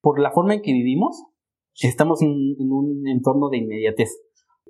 [0.00, 1.24] por la forma en que vivimos,
[1.74, 4.10] estamos en, un entorno de inmediatez.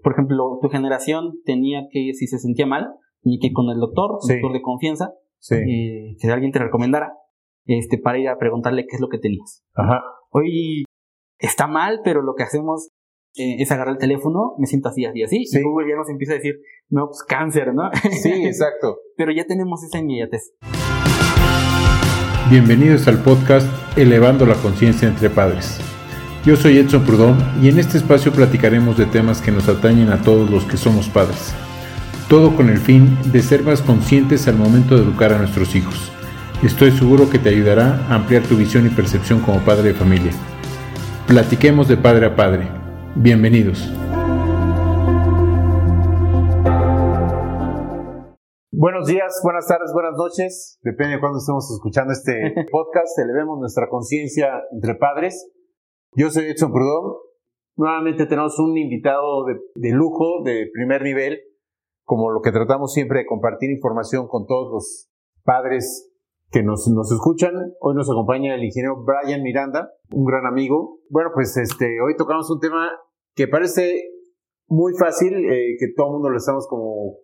[0.03, 2.89] Por ejemplo, tu generación tenía que, si se sentía mal,
[3.23, 5.13] tenía que ir con el doctor, doctor de confianza,
[5.51, 7.13] eh, que alguien te recomendara,
[7.67, 9.65] este, para ir a preguntarle qué es lo que tenías.
[9.75, 10.03] Ajá.
[10.31, 10.85] Hoy
[11.39, 12.91] está mal, pero lo que hacemos
[13.37, 16.33] eh, es agarrar el teléfono, me siento así, así, así, y Google ya nos empieza
[16.33, 16.57] a decir,
[16.89, 17.91] no, pues cáncer, ¿no?
[18.23, 18.99] Sí, exacto.
[19.17, 20.55] pero ya tenemos esa inmediatez.
[22.51, 25.79] Bienvenidos al podcast Elevando la Conciencia entre Padres.
[26.47, 30.23] Yo soy Edson Prudón y en este espacio platicaremos de temas que nos atañen a
[30.23, 31.53] todos los que somos padres.
[32.27, 36.11] Todo con el fin de ser más conscientes al momento de educar a nuestros hijos.
[36.63, 40.33] Estoy seguro que te ayudará a ampliar tu visión y percepción como padre de familia.
[41.27, 42.67] Platiquemos de padre a padre.
[43.15, 43.91] Bienvenidos.
[48.81, 50.79] Buenos días, buenas tardes, buenas noches.
[50.85, 53.19] Depende de cuándo estemos escuchando este podcast.
[53.19, 55.51] Elevemos nuestra conciencia entre padres.
[56.13, 57.17] Yo soy Edson Prudón.
[57.75, 61.41] Nuevamente tenemos un invitado de, lujo, de primer nivel,
[62.05, 65.11] como lo que tratamos siempre de compartir información con todos los
[65.43, 66.09] padres
[66.53, 67.55] que nos, nos escuchan.
[67.81, 71.01] Hoy nos acompaña el ingeniero Brian Miranda, un gran amigo.
[71.11, 72.93] Bueno, pues este, hoy tocamos un tema
[73.35, 74.05] que parece
[74.69, 77.17] muy fácil, eh, que todo el mundo lo estamos como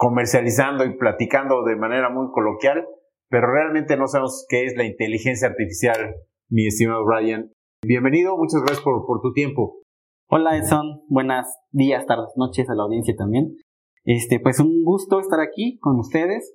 [0.00, 2.86] comercializando y platicando de manera muy coloquial,
[3.28, 6.14] pero realmente no sabemos qué es la inteligencia artificial,
[6.48, 7.52] mi estimado Brian.
[7.86, 9.82] Bienvenido, muchas gracias por, por tu tiempo.
[10.30, 13.58] Hola Edson, buenas días, tardes, noches a la audiencia también.
[14.04, 16.50] Este, pues un gusto estar aquí con ustedes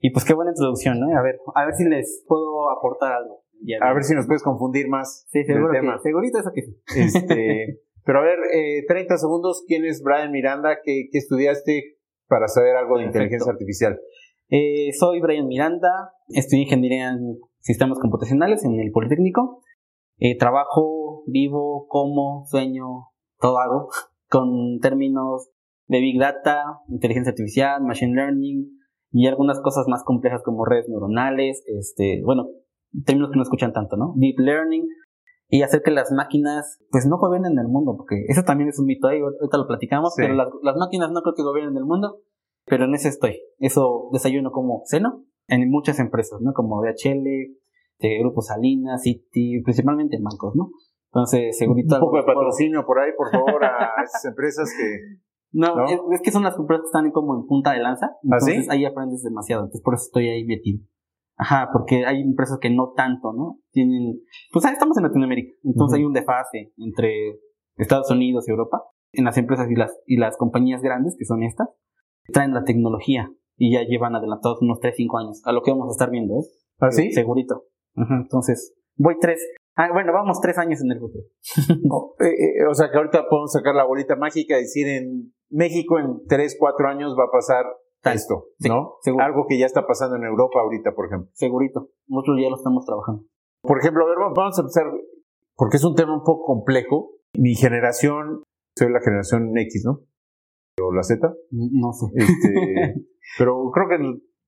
[0.00, 1.14] y pues qué buena introducción, ¿no?
[1.14, 3.42] A ver, a ver si les puedo aportar algo.
[3.82, 5.26] A ver si nos puedes confundir más.
[5.28, 5.98] Sí, seguro tema.
[5.98, 6.74] segurito eso que sí.
[6.96, 10.78] Este, pero a ver, eh, 30 segundos, ¿quién es Brian Miranda?
[10.82, 11.97] ¿Qué, qué estudiaste?
[12.28, 13.98] Para saber algo de inteligencia artificial?
[14.50, 19.62] Eh, soy Brian Miranda, estudié ingeniería en sistemas computacionales en el Politécnico.
[20.18, 23.88] Eh, trabajo, vivo, como, sueño, todo hago
[24.28, 25.50] con términos
[25.86, 28.78] de Big Data, inteligencia artificial, Machine Learning
[29.10, 32.48] y algunas cosas más complejas como redes neuronales, este, bueno,
[33.04, 34.12] términos que no escuchan tanto, ¿no?
[34.16, 34.86] Deep Learning,
[35.48, 38.86] y hacer que las máquinas pues no gobiernen el mundo, porque eso también es un
[38.86, 42.20] mito ahí, ahorita lo platicamos, pero las, las, máquinas no creo que gobiernen el mundo,
[42.66, 43.40] pero en ese estoy.
[43.58, 46.52] Eso desayuno como seno en muchas empresas, ¿no?
[46.52, 47.24] Como DHL,
[48.00, 50.70] de Grupo Salinas, City, principalmente en bancos, ¿no?
[51.10, 51.94] Entonces, segurito...
[51.96, 55.18] Un poco de patrocinio por ahí, por favor, a esas empresas que...
[55.50, 58.68] No, Es, que son las empresas que están como en punta de lanza, ¿Ah, entonces
[58.68, 60.84] ahí aprendes demasiado, entonces por eso estoy ahí metido.
[61.38, 63.60] Ajá, porque hay empresas que no tanto, ¿no?
[63.70, 64.20] Tienen,
[64.52, 67.38] pues ahí estamos en Latinoamérica, entonces hay un desfase entre
[67.76, 68.82] Estados Unidos y Europa
[69.12, 71.68] en las empresas y las, y las compañías grandes, que son estas,
[72.32, 75.88] traen la tecnología y ya llevan adelantados unos 3, 5 años a lo que vamos
[75.88, 76.44] a estar viendo, ¿eh?
[76.80, 77.12] ¿Ah, sí?
[77.12, 77.64] Segurito.
[77.94, 79.40] Ajá, entonces, voy tres,
[79.76, 81.24] ah, bueno, vamos tres años en el futuro.
[81.90, 85.32] Oh, eh, eh, o sea que ahorita podemos sacar la bolita mágica y decir en
[85.50, 87.64] México en 3, 4 años va a pasar
[88.12, 88.96] esto, ¿no?
[89.20, 91.30] Algo que ya está pasando en Europa ahorita, por ejemplo.
[91.34, 91.90] Segurito.
[92.06, 93.24] Nosotros ya lo estamos trabajando.
[93.62, 94.84] Por ejemplo, a ver, vamos a empezar,
[95.56, 97.10] porque es un tema un poco complejo.
[97.34, 98.42] Mi generación,
[98.76, 100.00] soy la generación X, ¿no?
[100.80, 101.20] ¿O la Z?
[101.50, 102.06] No sé.
[102.14, 102.94] Este,
[103.38, 103.96] pero creo que,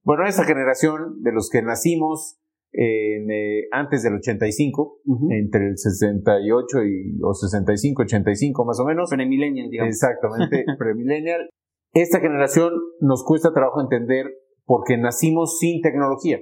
[0.05, 2.41] bueno, esa generación de los que nacimos
[2.73, 5.01] en, eh, antes del 85,
[5.31, 9.11] entre el 68 y, o 65, 85 más o menos.
[9.11, 9.95] Premillennial, digamos.
[9.95, 11.51] Exactamente, premillennial
[11.93, 14.27] esta generación nos cuesta trabajo entender
[14.65, 16.39] porque nacimos sin tecnología.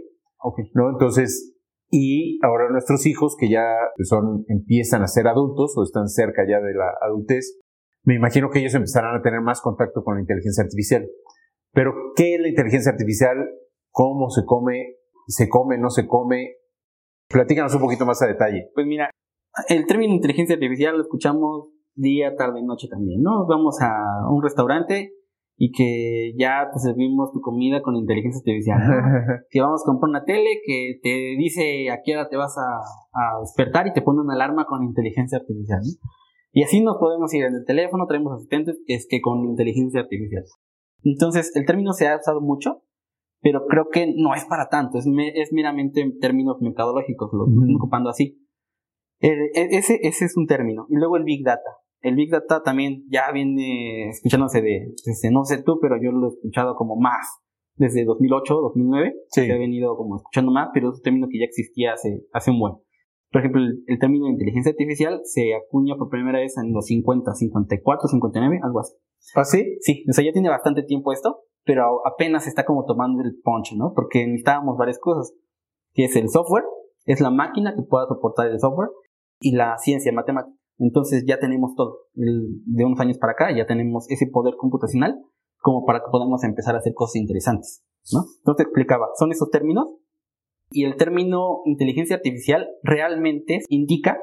[0.75, 0.91] ¿no?
[0.91, 1.54] Entonces,
[1.91, 3.64] y ahora nuestros hijos que ya
[4.03, 7.58] son, empiezan a ser adultos o están cerca ya de la adultez,
[8.04, 11.06] me imagino que ellos empezarán a tener más contacto con la inteligencia artificial.
[11.72, 13.37] Pero, ¿qué es la inteligencia artificial?
[13.91, 14.97] ¿Cómo se come?
[15.26, 15.78] ¿Se come?
[15.78, 16.56] ¿No se come?
[17.28, 18.70] Platícanos un poquito más a detalle.
[18.75, 19.10] Pues mira,
[19.69, 23.47] el término inteligencia artificial lo escuchamos día, tarde y noche también, ¿no?
[23.47, 25.12] Vamos a un restaurante
[25.60, 28.78] y que ya te servimos tu comida con inteligencia artificial.
[29.50, 33.41] que vamos a comprar una tele que te dice a qué hora te vas a,
[33.41, 35.81] despertar y te pone una alarma con inteligencia artificial.
[36.52, 40.00] Y así nos podemos ir en el teléfono, traemos asistentes que es que con inteligencia
[40.00, 40.44] artificial.
[41.02, 42.82] Entonces, el término se ha usado mucho,
[43.40, 47.75] pero creo que no es para tanto, es, es meramente en términos mercadológicos, lo estoy
[47.75, 48.46] ocupando así.
[49.20, 50.87] E, ese, ese es un término.
[50.88, 55.44] Y luego el Big Data el Big Data también ya viene escuchándose de, desde, no
[55.44, 57.26] sé tú, pero yo lo he escuchado como más,
[57.76, 59.46] desde 2008, 2009, sí.
[59.46, 62.50] se ha venido como escuchando más, pero es un término que ya existía hace, hace
[62.50, 62.74] un buen.
[63.30, 67.34] Por ejemplo, el, término de inteligencia artificial se acuña por primera vez en los 50,
[67.34, 68.94] 54, 59, algo así.
[69.34, 69.76] ¿Ah, sí?
[69.80, 73.74] Sí, o sea, ya tiene bastante tiempo esto, pero apenas está como tomando el punch,
[73.76, 73.92] ¿no?
[73.94, 75.34] Porque necesitábamos varias cosas,
[75.92, 76.64] que es el software,
[77.04, 78.88] es la máquina que pueda soportar el software,
[79.40, 80.56] y la ciencia matemática.
[80.78, 81.98] Entonces ya tenemos todo.
[82.14, 85.16] de unos años para acá ya tenemos ese poder computacional
[85.60, 87.84] como para que podamos empezar a hacer cosas interesantes.
[88.12, 88.20] ¿no?
[88.38, 89.96] Entonces explicaba, son esos términos
[90.70, 94.19] y el término inteligencia artificial realmente indica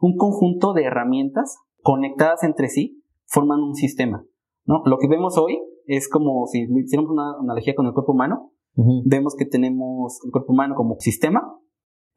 [0.00, 4.24] un conjunto de herramientas conectadas entre sí forman un sistema.
[4.64, 4.82] ¿no?
[4.84, 8.52] Lo que vemos hoy es como si hiciéramos una analogía con el cuerpo humano.
[9.04, 11.42] Vemos que tenemos el cuerpo humano como sistema,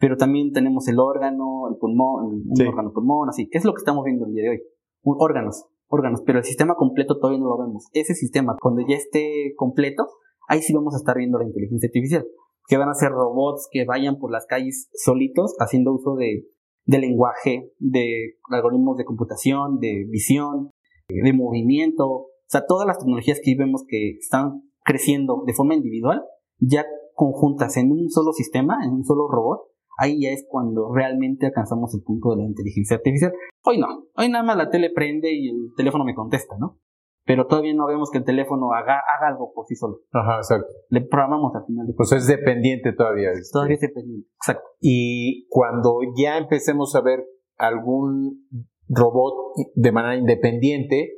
[0.04, 3.48] pero también tenemos el órgano, el pulmón, un órgano pulmón, así.
[3.54, 4.62] Es lo que estamos viendo el día de hoy.
[5.04, 7.88] órganos, órganos, pero el sistema completo todavía no lo vemos.
[7.94, 10.10] Ese sistema, cuando ya esté completo,
[10.50, 12.26] ahí sí vamos a estar viendo la inteligencia artificial.
[12.68, 16.50] Que van a ser robots que vayan por las calles solitos haciendo uso de,
[16.84, 20.72] de lenguaje, de algoritmos de computación, de visión,
[21.08, 22.10] de movimiento.
[22.10, 26.26] O sea, todas las tecnologías que vemos que están creciendo de forma individual,
[26.60, 26.84] ya
[27.16, 29.62] conjuntas en un solo sistema, en un solo robot,
[29.98, 33.34] ahí ya es cuando realmente alcanzamos el punto de la inteligencia artificial.
[33.64, 36.80] Hoy no, hoy nada más la tele prende y el teléfono me contesta, ¿no?
[37.26, 40.00] Pero todavía no vemos que el teléfono haga, haga algo por sí solo.
[40.12, 40.68] Ajá, exacto.
[40.90, 43.30] Le programamos al final de Pues es dependiente todavía.
[43.52, 44.68] Todavía es dependiente, exacto.
[44.82, 47.24] Y cuando ya empecemos a ver
[47.58, 48.46] algún
[48.96, 49.34] robot
[49.76, 51.14] de manera independiente,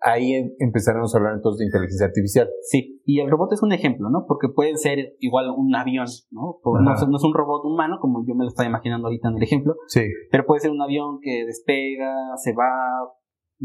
[0.00, 2.48] ahí em, empezaremos a hablar entonces de inteligencia artificial.
[2.62, 4.24] Sí, y el robot es un ejemplo, ¿no?
[4.26, 6.60] Porque puede ser igual un avión, ¿no?
[6.64, 9.74] No, es un robot humano, como yo me lo estaba imaginando ahorita en el ejemplo,
[9.86, 10.02] sí.
[10.30, 12.68] pero puede ser un avión que despega, se va,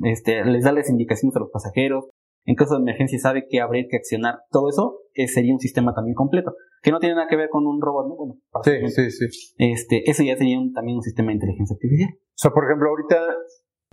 [0.03, 2.05] este, les da las indicaciones a los pasajeros,
[2.45, 5.93] en caso de emergencia sabe qué abrir, qué accionar, todo eso eh, sería un sistema
[5.93, 8.15] también completo, que no tiene nada que ver con un robot, ¿no?
[8.15, 9.53] Bueno, sí, sí, sí.
[9.57, 12.09] Este, eso ya sería también un sistema de inteligencia artificial.
[12.11, 13.15] O sea, por ejemplo, ahorita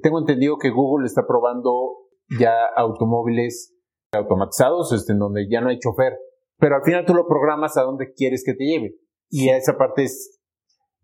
[0.02, 1.96] tengo entendido que Google está probando
[2.38, 3.74] ya automóviles
[4.12, 6.16] automatizados, este, en donde ya no hay chofer,
[6.58, 8.96] pero al final tú lo programas a donde quieres que te lleve.
[9.28, 10.40] Y esa parte es,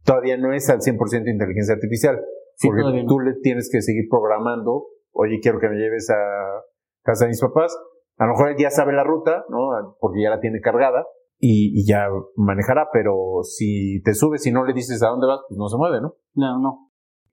[0.04, 2.20] todavía no es al 100% inteligencia artificial,
[2.62, 6.62] porque tú le tienes que seguir programando, oye, quiero que me lleves a
[7.02, 7.76] casa de mis papás,
[8.18, 9.96] a lo mejor él ya sabe la ruta, ¿no?
[10.00, 11.06] Porque ya la tiene cargada
[11.38, 15.40] y, y ya manejará, pero si te subes y no le dices a dónde vas,
[15.48, 16.16] pues no se mueve, ¿no?
[16.34, 16.85] No, no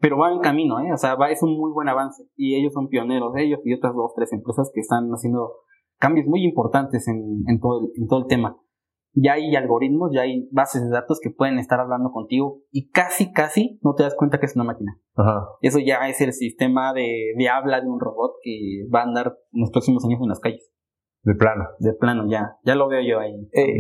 [0.04, 0.92] pero va en camino, ¿eh?
[0.92, 3.96] O sea, va, es un muy buen avance y ellos son pioneros, ellos y otras
[3.96, 5.54] dos, tres empresas que están haciendo
[5.98, 8.58] cambios muy importantes en, en, todo, el, en todo el tema.
[9.14, 13.32] Ya hay algoritmos, ya hay bases de datos que pueden estar hablando contigo y casi,
[13.32, 15.00] casi no te das cuenta que es una máquina.
[15.16, 15.48] Ajá.
[15.62, 19.38] Eso ya es el sistema de, de habla de un robot que va a andar
[19.54, 20.70] en los próximos años en las calles.
[21.22, 21.64] De plano.
[21.80, 22.58] De plano, ya.
[22.66, 23.48] Ya lo veo yo ahí.
[23.54, 23.80] Eh,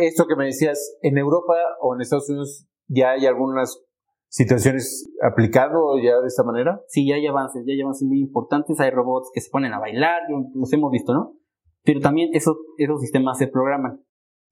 [0.00, 3.84] esto que me decías, en Europa o en Estados Unidos ya hay algunas
[4.28, 6.80] situaciones aplicado ya de esta manera?
[6.86, 9.78] Sí, ya hay avances, ya hay avances muy importantes, hay robots que se ponen a
[9.78, 10.20] bailar,
[10.54, 11.34] los hemos visto, ¿no?
[11.84, 14.00] Pero también esos, esos sistemas se programan.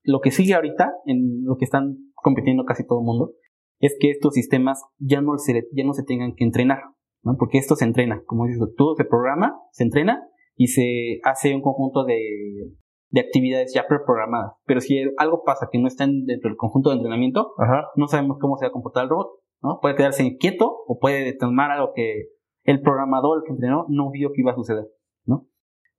[0.03, 3.33] Lo que sigue ahorita, en lo que están compitiendo casi todo el mundo,
[3.79, 6.79] es que estos sistemas ya no se, ya no se tengan que entrenar,
[7.23, 7.35] ¿no?
[7.37, 11.61] Porque esto se entrena, como dices, todo se programa, se entrena y se hace un
[11.61, 12.17] conjunto de,
[13.09, 14.53] de actividades ya preprogramadas.
[14.65, 17.53] Pero si algo pasa que no está dentro del conjunto de entrenamiento,
[17.95, 19.27] no sabemos cómo se va a comportar el robot.
[19.61, 19.79] ¿No?
[19.81, 22.29] Puede quedarse inquieto o puede tomar algo que
[22.63, 24.85] el programador, el que entrenó, no vio que iba a suceder,
[25.25, 25.47] ¿no?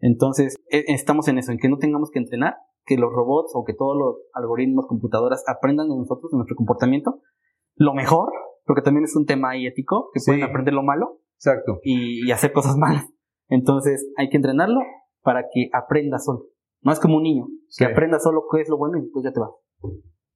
[0.01, 3.65] Entonces, e, estamos en eso, en que no tengamos que entrenar, que los robots o
[3.65, 7.21] que todos los algoritmos, computadoras aprendan de nosotros, de nuestro comportamiento,
[7.75, 8.31] lo mejor,
[8.65, 11.79] porque también es un tema ahí ético, que pueden aprender lo malo Exacto.
[11.83, 13.07] Y, hacer cosas malas.
[13.49, 14.81] Entonces, hay que entrenarlo
[15.23, 16.47] para que aprenda solo.
[16.83, 17.47] No es como un niño,
[17.77, 19.50] que aprenda solo qué es lo bueno y después ya te va.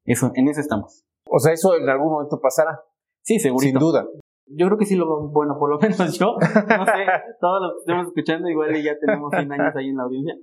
[0.05, 1.05] Eso, en eso estamos.
[1.26, 2.81] O sea, eso en algún momento pasará.
[3.23, 3.79] Sí, segurito.
[3.79, 4.07] Sin duda.
[4.47, 6.93] Yo creo que sí lo, bueno, por lo menos yo, no sé,
[7.41, 10.35] todos los que estemos escuchando, igual ya tenemos 100 años ahí en la audiencia,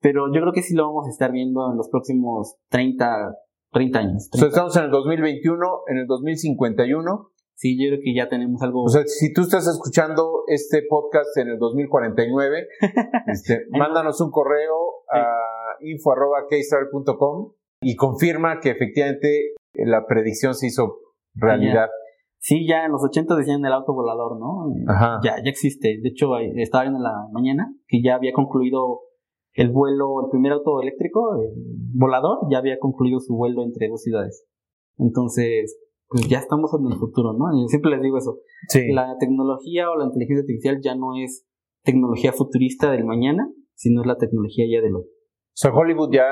[0.00, 3.34] pero yo creo que sí lo vamos a estar viendo en los próximos 30,
[3.72, 4.30] 30 años.
[4.32, 7.30] estamos en el 2021, en el 2051.
[7.54, 8.84] Sí, yo creo que ya tenemos algo.
[8.84, 12.68] O sea, si tú estás escuchando este podcast en el 2049,
[13.26, 21.00] este, mándanos un correo a info.keystar.com y confirma que efectivamente la predicción se hizo
[21.34, 21.90] realidad.
[22.42, 24.72] Sí, ya en los 80 decían el auto volador, ¿no?
[24.88, 25.20] Ajá.
[25.22, 26.00] Ya, ya existe.
[26.02, 29.00] De hecho, estaba viendo en la mañana que ya había concluido
[29.52, 31.50] el vuelo, el primer auto eléctrico, el
[31.94, 34.46] volador, ya había concluido su vuelo entre dos ciudades.
[34.96, 35.78] Entonces,
[36.08, 37.44] pues ya estamos en el futuro, ¿no?
[37.52, 38.38] Yo siempre les digo eso.
[38.68, 38.90] Sí.
[38.90, 41.46] La tecnología o la inteligencia artificial ya no es
[41.84, 45.02] tecnología futurista del mañana, sino es la tecnología ya del hoy.
[45.02, 46.24] O sea, Hollywood ya,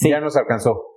[0.00, 0.91] ya nos alcanzó.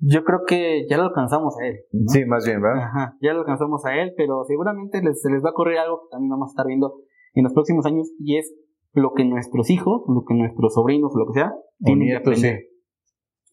[0.00, 1.80] Yo creo que ya lo alcanzamos a él.
[2.06, 2.84] Sí, más bien, ¿verdad?
[2.84, 6.02] Ajá, ya lo alcanzamos a él, pero seguramente les, se les va a ocurrir algo
[6.02, 7.02] que también vamos a estar viendo
[7.34, 8.54] en los próximos años y es
[8.92, 11.52] lo que nuestros hijos, lo que nuestros sobrinos, lo que sea,
[11.84, 12.68] tienen que aprender.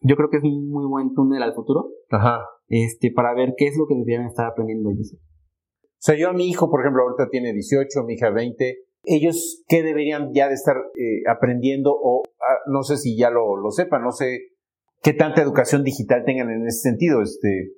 [0.02, 1.90] Yo creo que es un muy buen túnel al futuro.
[2.10, 2.44] Ajá.
[2.68, 5.14] Este, para ver qué es lo que deberían estar aprendiendo ellos.
[5.14, 9.64] O sea, yo a mi hijo, por ejemplo, ahorita tiene 18, mi hija 20, ellos
[9.68, 13.70] qué deberían ya de estar eh, aprendiendo o ah, no sé si ya lo, lo
[13.70, 14.55] sepan, no sé
[15.02, 17.22] qué tanta educación digital tengan en ese sentido.
[17.22, 17.72] Este,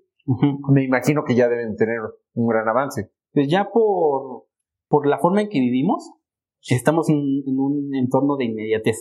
[0.72, 2.00] Me imagino que ya deben tener
[2.34, 3.10] un gran avance.
[3.32, 4.46] Pues ya por,
[4.88, 6.10] por la forma en que vivimos,
[6.68, 8.96] estamos en, un entorno de inmediatez.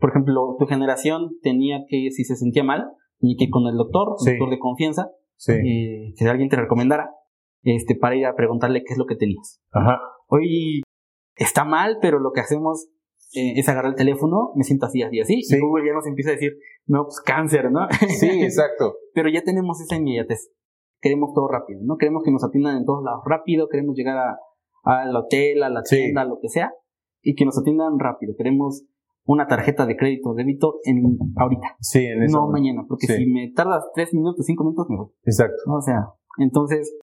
[0.00, 3.76] Por ejemplo, tu generación tenía que, si se sentía mal, tenía que ir con el
[3.76, 5.10] doctor, un doctor de confianza,
[5.48, 7.10] eh, que alguien te recomendara,
[7.62, 9.60] este, para ir a preguntarle qué es lo que tenías.
[9.72, 10.00] Ajá.
[10.28, 10.82] Hoy
[11.36, 12.88] está mal, pero lo que hacemos
[13.34, 16.30] eh, es agarrar el teléfono, me siento así, así, así, y Google ya nos empieza
[16.30, 16.56] a decir,
[16.86, 17.86] no, pues cáncer, ¿no?
[18.08, 18.96] Sí, exacto.
[19.14, 20.50] pero ya tenemos esa inmediatez.
[21.00, 21.96] Queremos todo rápido, ¿no?
[21.96, 24.38] Queremos que nos atiendan en todos lados rápido, queremos llegar a,
[24.82, 26.72] al hotel, a la tienda, lo que sea,
[27.22, 28.34] y que nos atiendan rápido.
[28.36, 28.84] Queremos
[29.24, 31.76] una tarjeta de crédito o débito en ahorita.
[31.80, 32.38] Sí, en eso.
[32.38, 35.08] No mañana, porque si me tardas tres minutos, cinco minutos, me voy.
[35.24, 35.56] Exacto.
[35.66, 36.96] O sea, entonces,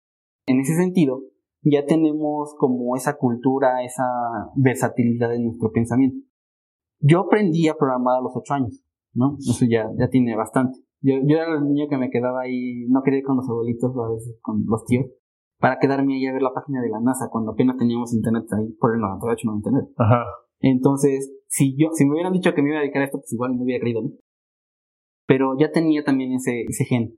[0.47, 1.21] en ese sentido,
[1.65, 4.05] ya tenemos como esa cultura, esa
[4.55, 6.17] versatilidad en nuestro pensamiento.
[6.99, 9.35] Yo aprendí a programar a los ocho años, ¿no?
[9.39, 10.79] Eso ya, ya tiene bastante.
[11.01, 13.91] Yo, yo era el niño que me quedaba ahí, no quería ir con los abuelitos,
[13.97, 15.07] a veces con los tíos,
[15.59, 18.71] para quedarme ahí a ver la página de la NASA cuando apenas teníamos internet ahí,
[18.79, 19.85] por el 98 no internet.
[19.97, 20.23] Ajá.
[20.59, 23.33] Entonces, si yo, si me hubieran dicho que me iba a dedicar a esto, pues
[23.33, 24.11] igual no hubiera creído, ¿no?
[25.27, 27.17] Pero ya tenía también ese, ese gen,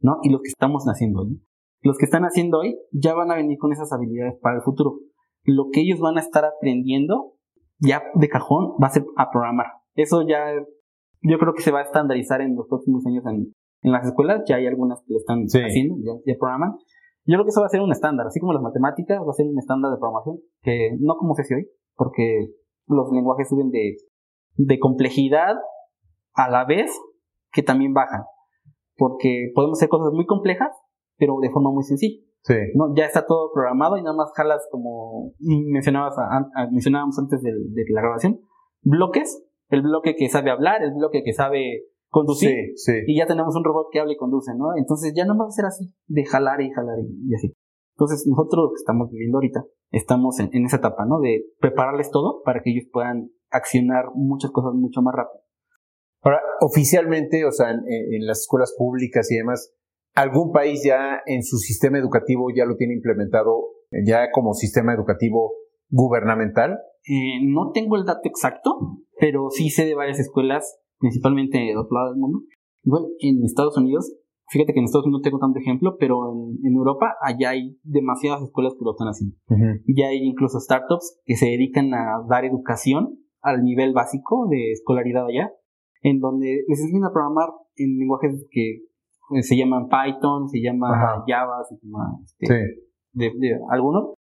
[0.00, 0.18] ¿no?
[0.22, 1.42] Y lo que estamos haciendo hoy.
[1.82, 4.98] Los que están haciendo hoy ya van a venir con esas habilidades para el futuro.
[5.44, 7.34] Lo que ellos van a estar aprendiendo
[7.80, 9.66] ya de cajón va a ser a programar.
[9.94, 10.52] Eso ya,
[11.22, 14.42] yo creo que se va a estandarizar en los próximos años en, en las escuelas.
[14.48, 16.76] Ya hay algunas que lo están haciendo, ya, ya programan.
[17.24, 19.34] Yo creo que eso va a ser un estándar, así como las matemáticas, va a
[19.34, 22.54] ser un estándar de programación, que no como se hace hoy, porque
[22.86, 23.96] los lenguajes suben de,
[24.56, 25.56] de complejidad
[26.32, 26.90] a la vez
[27.52, 28.22] que también bajan.
[28.96, 30.70] Porque podemos hacer cosas muy complejas,
[31.18, 32.24] pero de forma muy sencilla.
[32.42, 32.54] Sí.
[32.74, 32.94] ¿no?
[32.94, 36.14] Ya está todo programado y nada más jalas como mencionabas
[36.70, 38.40] mencionábamos antes de, de, la grabación,
[38.82, 42.92] bloques, el bloque que sabe hablar, el bloque que sabe conducir, sí, sí.
[43.06, 44.76] y ya tenemos un robot que habla y conduce, ¿no?
[44.76, 47.52] Entonces ya no va a ser así, de jalar y jalar y, así.
[47.96, 51.20] Entonces nosotros que estamos viviendo ahorita, estamos en, esa etapa, ¿no?
[51.20, 55.42] De prepararles todo para que ellos puedan accionar muchas cosas mucho más rápido.
[56.22, 59.74] Ahora, oficialmente, o sea, en, en las escuelas públicas y demás,
[60.20, 63.64] ¿algún país ya en su sistema educativo ya lo tiene implementado
[64.04, 65.52] ya como sistema educativo
[65.88, 66.78] gubernamental?
[67.04, 71.96] Eh, no tengo el dato exacto, pero sí sé de varias escuelas, principalmente de otro
[71.96, 72.40] lado del mundo.
[72.84, 74.14] Igual en Estados Unidos
[74.50, 78.42] Fíjate que en Estados Unidos no tengo tanto ejemplo, pero en, Europa allá hay demasiadas
[78.42, 79.36] escuelas que lo están haciendo.
[79.86, 85.26] Ya hay incluso startups que se dedican a dar educación al nivel básico de escolaridad
[85.26, 85.52] allá,
[86.00, 88.87] en donde les enseñan a programar en lenguajes que
[89.40, 92.54] se llaman Python, se llama Java, se llama este,
[93.12, 94.14] de, de algunos.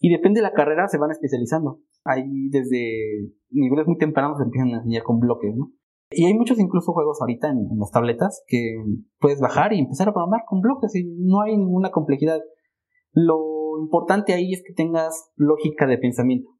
[0.00, 1.80] Y depende de la carrera se van especializando.
[2.04, 5.72] Ahí desde niveles muy tempranos se empiezan a enseñar con bloques, ¿no?
[6.10, 8.76] Y hay muchos incluso juegos ahorita en, las tabletas que
[9.18, 12.40] puedes bajar y empezar a programar con bloques y no hay ninguna complejidad.
[13.12, 16.50] Lo importante ahí es que tengas lógica de pensamiento.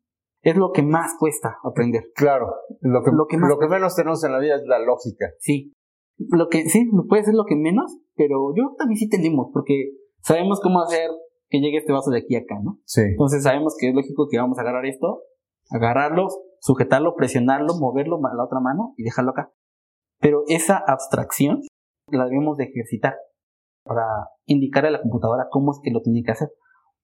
[0.43, 2.05] Es lo que más cuesta aprender.
[2.15, 2.47] Claro,
[2.81, 5.27] lo que, lo que, lo que menos tenemos en la vida es la lógica.
[5.39, 5.75] Sí,
[6.19, 10.61] lo que sí, puede ser lo que menos, pero yo también sí tendimos, porque sabemos
[10.61, 11.11] cómo hacer
[11.49, 12.81] que llegue este vaso de aquí a acá, ¿no?
[12.85, 13.03] Sí.
[13.03, 15.23] Entonces sabemos que es lógico que vamos a agarrar esto,
[15.71, 16.27] agarrarlo,
[16.61, 19.53] sujetarlo, presionarlo, moverlo a la otra mano y dejarlo acá.
[20.21, 21.63] Pero esa abstracción
[22.11, 23.15] la debemos de ejercitar
[23.85, 24.05] para
[24.45, 26.49] indicarle a la computadora cómo es que lo tiene que hacer.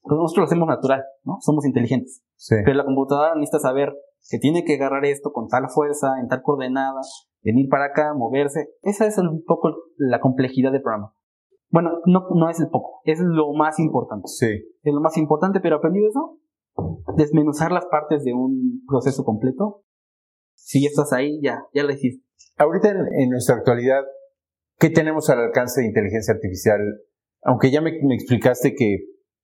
[0.03, 1.39] Porque nosotros lo hacemos natural, ¿no?
[1.41, 2.23] Somos inteligentes.
[2.37, 2.57] Sí.
[2.65, 3.95] Pero la computadora necesita saber
[4.29, 7.01] que tiene que agarrar esto con tal fuerza, en tal coordenada,
[7.45, 8.71] venir para acá, moverse.
[8.83, 11.15] Esa es un poco la complejidad del programa.
[11.71, 14.29] Bueno, no, no es el poco, es lo más importante.
[14.29, 14.47] Sí.
[14.83, 16.39] Es lo más importante, pero aprendido eso,
[17.17, 19.83] desmenuzar las partes de un proceso completo.
[20.55, 22.25] Si ya estás ahí, ya, ya lo hiciste.
[22.57, 24.03] Ahorita en, nuestra actualidad,
[24.79, 26.81] ¿qué tenemos al alcance de inteligencia artificial?
[27.43, 28.99] Aunque ya me, explicaste que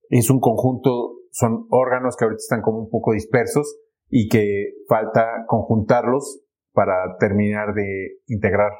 [0.08, 3.76] es un conjunto, son órganos que ahorita están como un poco dispersos
[4.08, 6.42] y que falta conjuntarlos
[6.72, 8.72] para terminar de integrar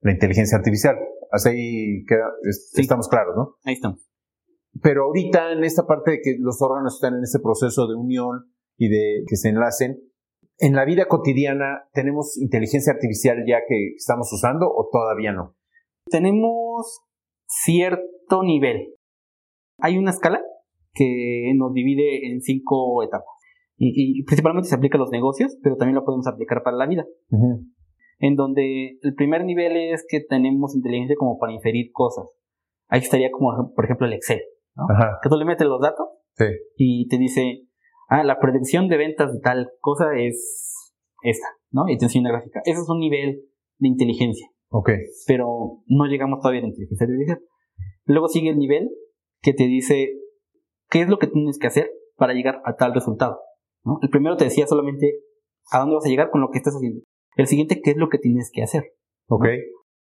[0.00, 0.96] la inteligencia artificial.
[1.30, 2.04] Así ahí
[2.74, 3.56] estamos claros, ¿no?
[3.64, 4.08] Ahí estamos.
[4.82, 8.52] Pero ahorita en esta parte de que los órganos están en ese proceso de unión
[8.76, 9.98] y de que se enlacen,
[10.58, 15.56] ¿en la vida cotidiana tenemos inteligencia artificial ya que estamos usando o todavía no?
[16.06, 17.00] Tenemos
[17.46, 18.94] cierto nivel.
[19.78, 20.42] Hay una escala
[20.92, 23.37] que nos divide en cinco etapas.
[23.80, 27.06] Y, principalmente se aplica a los negocios, pero también lo podemos aplicar para la vida.
[28.18, 32.26] En donde el primer nivel es que tenemos inteligencia como para inferir cosas.
[32.88, 34.40] Ahí estaría como, por ejemplo, el Excel.
[35.22, 36.08] Que tú le metes los datos
[36.38, 36.44] Sí.
[36.76, 37.64] Y te dice,
[38.08, 41.88] ah, la predicción de ventas de tal cosa es esta, ¿no?
[41.88, 42.60] Y te enseña una gráfica.
[42.64, 43.42] Eso es un nivel
[43.78, 44.90] de inteligencia, Ok.
[45.26, 47.40] pero no llegamos todavía a la inteligencia artificial.
[48.04, 48.88] Luego sigue el nivel
[49.42, 50.12] que te dice
[50.88, 53.40] qué es lo que tienes que hacer para llegar a tal resultado.
[53.88, 53.98] ¿No?
[54.02, 55.20] El primero te decía solamente
[55.70, 57.00] a dónde vas a llegar con lo que estás haciendo.
[57.36, 58.84] El siguiente, qué es lo que tienes que hacer.
[59.28, 59.46] Ok.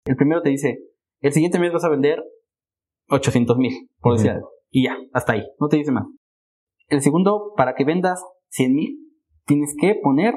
[0.05, 0.81] El primero te dice,
[1.21, 2.23] el siguiente mes vas a vender
[3.09, 4.50] 800 mil, por decir algo.
[4.71, 6.07] Y ya, hasta ahí, no te dice más.
[6.88, 8.99] El segundo, para que vendas 100 mil,
[9.47, 10.35] tienes que poner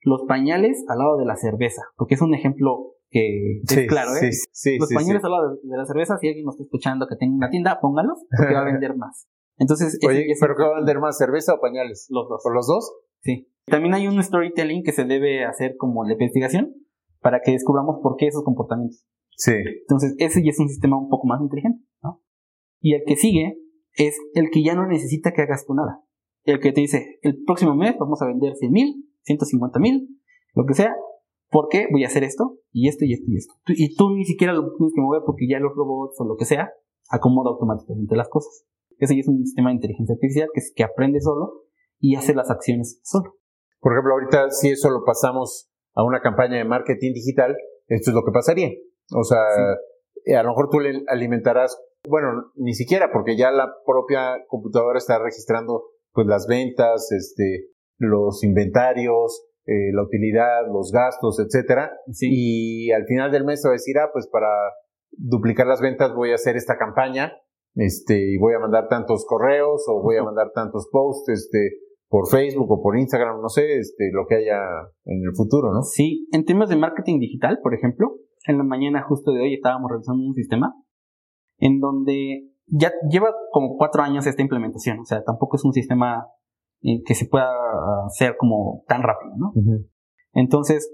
[0.00, 4.32] los pañales al lado de la cerveza, porque es un ejemplo que es claro, ¿eh?
[4.32, 7.06] Sí, sí, los pañales al lado de, de la cerveza, si alguien nos está escuchando
[7.06, 9.26] que tenga una tienda, póngalos, porque va a vender más.
[9.58, 12.06] Entonces, Oye, ese- ¿pero qué va a vender más, cerveza o pañales?
[12.10, 12.40] los dos.
[12.42, 12.92] ¿Por los dos?
[13.20, 13.48] Sí.
[13.66, 16.74] También hay un storytelling que se debe hacer como la investigación
[17.20, 19.06] para que descubramos por qué esos comportamientos.
[19.36, 19.52] Sí.
[19.80, 22.20] Entonces, ese ya es un sistema un poco más inteligente, ¿no?
[22.80, 23.58] Y el que sigue
[23.94, 26.02] es el que ya no necesita que hagas tú nada.
[26.44, 30.20] El que te dice, el próximo mes vamos a vender 100 mil, 150 mil,
[30.54, 30.94] lo que sea,
[31.48, 33.54] porque voy a hacer esto, y esto, y esto, y esto.
[33.68, 36.44] Y tú ni siquiera lo tienes que mover porque ya los robots o lo que
[36.44, 36.70] sea
[37.08, 38.66] acomoda automáticamente las cosas.
[38.98, 41.64] Ese ya es un sistema de inteligencia artificial que, es, que aprende solo
[41.98, 43.36] y hace las acciones solo.
[43.80, 47.56] Por ejemplo, ahorita si eso lo pasamos a una campaña de marketing digital,
[47.88, 48.70] esto es lo que pasaría.
[49.14, 49.42] O sea,
[50.24, 54.98] eh, a lo mejor tú le alimentarás, bueno, ni siquiera, porque ya la propia computadora
[54.98, 61.92] está registrando pues las ventas, este, los inventarios, eh, la utilidad, los gastos, etcétera.
[62.12, 62.28] Sí.
[62.30, 64.48] Y al final del mes te va a decir, ah, pues para
[65.12, 67.32] duplicar las ventas voy a hacer esta campaña,
[67.74, 71.78] este, y voy a mandar tantos correos o voy a mandar tantos posts, este,
[72.08, 74.60] por Facebook o por Instagram, no sé, este, lo que haya
[75.04, 75.82] en el futuro, ¿no?
[75.82, 78.16] Sí, en temas de marketing digital, por ejemplo,
[78.46, 80.74] en la mañana justo de hoy estábamos revisando un sistema
[81.58, 86.26] en donde ya lleva como cuatro años esta implementación, o sea, tampoco es un sistema
[86.82, 87.50] eh, que se pueda
[88.06, 89.52] hacer como tan rápido, ¿no?
[90.32, 90.90] Entonces,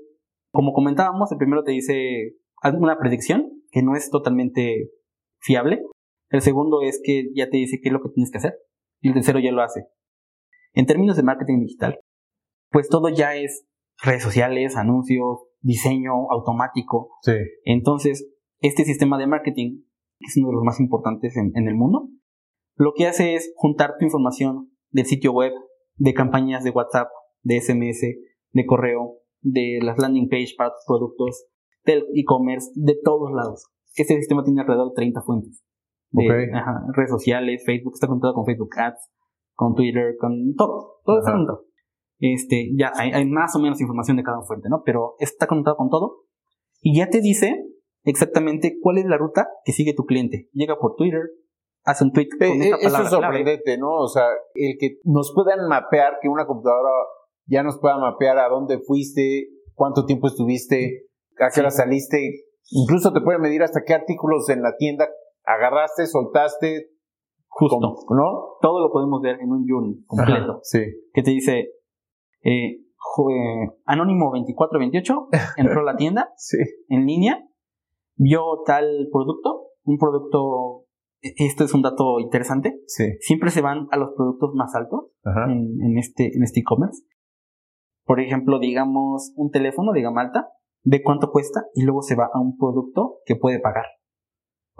[0.51, 4.90] como comentábamos, el primero te dice haz una predicción que no es totalmente
[5.38, 5.83] fiable.
[6.31, 8.55] El segundo es que ya te dice qué es lo que tienes que hacer.
[9.01, 9.87] Y el tercero ya lo hace.
[10.73, 11.99] En términos de marketing digital,
[12.71, 13.66] pues todo ya es
[14.03, 17.11] redes sociales, anuncios, diseño automático.
[17.23, 17.33] Sí.
[17.64, 18.29] Entonces,
[18.61, 19.83] este sistema de marketing
[20.21, 22.09] es uno de los más importantes en, en el mundo.
[22.77, 25.53] Lo que hace es juntar tu información del sitio web,
[25.97, 27.09] de campañas de WhatsApp,
[27.43, 28.01] de SMS,
[28.53, 31.47] de correo, de las landing page para tus productos,
[31.85, 33.66] del e-commerce, de todos lados.
[33.97, 35.62] Este sistema tiene alrededor de 30 fuentes.
[36.12, 39.11] De, ajá, redes sociales, Facebook, está conectado con Facebook Ads,
[39.55, 41.01] con Twitter, con todo.
[41.05, 41.64] Todo está conectado.
[42.18, 44.83] Este, ya hay, hay más o menos información de cada fuente, ¿no?
[44.85, 46.25] Pero está conectado con todo.
[46.83, 47.55] Y ya te dice
[48.05, 50.49] exactamente cuál es la ruta que sigue tu cliente.
[50.53, 51.20] Llega por Twitter,
[51.85, 53.25] hace un tweet con Eh, esta eh, eso palabra es clave.
[53.27, 53.90] sorprendente, ¿no?
[53.99, 56.90] O sea, el que nos puedan mapear, que una computadora
[57.46, 61.07] ya nos pueda mapear a dónde fuiste, cuánto tiempo estuviste,
[61.38, 61.61] a qué Sí.
[61.61, 65.09] hora saliste, incluso te puede medir hasta qué artículos en la tienda
[65.44, 66.90] agarraste, soltaste,
[67.48, 67.79] Justo.
[67.81, 68.57] ¿no?
[68.61, 70.53] Todo lo podemos ver en un journey completo.
[70.53, 70.81] Ajá, Sí.
[71.12, 71.70] Que te dice,
[72.42, 76.59] eh, jo- eh, Anónimo 2428 entró a la tienda Sí.
[76.88, 77.44] en línea,
[78.16, 80.85] vio tal producto, un producto,
[81.22, 83.05] e- esto es un dato interesante, Sí.
[83.20, 85.50] siempre se van a los productos más altos Ajá.
[85.50, 87.03] en, en este en este e-commerce.
[88.05, 90.48] Por ejemplo, digamos un teléfono de gama alta,
[90.85, 93.85] ve cuánto cuesta y luego se va a un producto que puede pagar.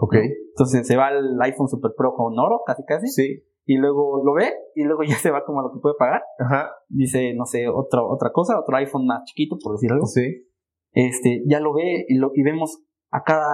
[0.01, 0.15] Ok.
[0.15, 3.43] Entonces se va al iPhone Super Pro con oro, casi casi, Sí.
[3.65, 6.23] y luego lo ve y luego ya se va como a lo que puede pagar.
[6.39, 6.71] Ajá.
[6.89, 10.07] Dice, no sé, otra otra cosa, otro iPhone más chiquito, por decir algo.
[10.07, 10.47] Sí.
[10.93, 13.45] Este, ya lo ve y, lo, y vemos a cada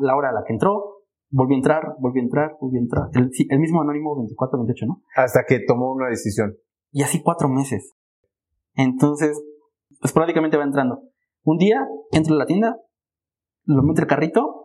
[0.00, 3.04] la hora a la que entró, volvió a entrar, volvió a entrar, volvió a entrar.
[3.14, 5.02] El, mismo anónimo 24-28, ¿no?
[5.14, 6.56] Hasta que tomó una decisión.
[6.92, 7.94] Y así cuatro meses.
[8.74, 9.38] Entonces,
[10.02, 11.02] esporádicamente va entrando.
[11.44, 12.76] Un día entra a la tienda,
[13.64, 14.59] lo mete el carrito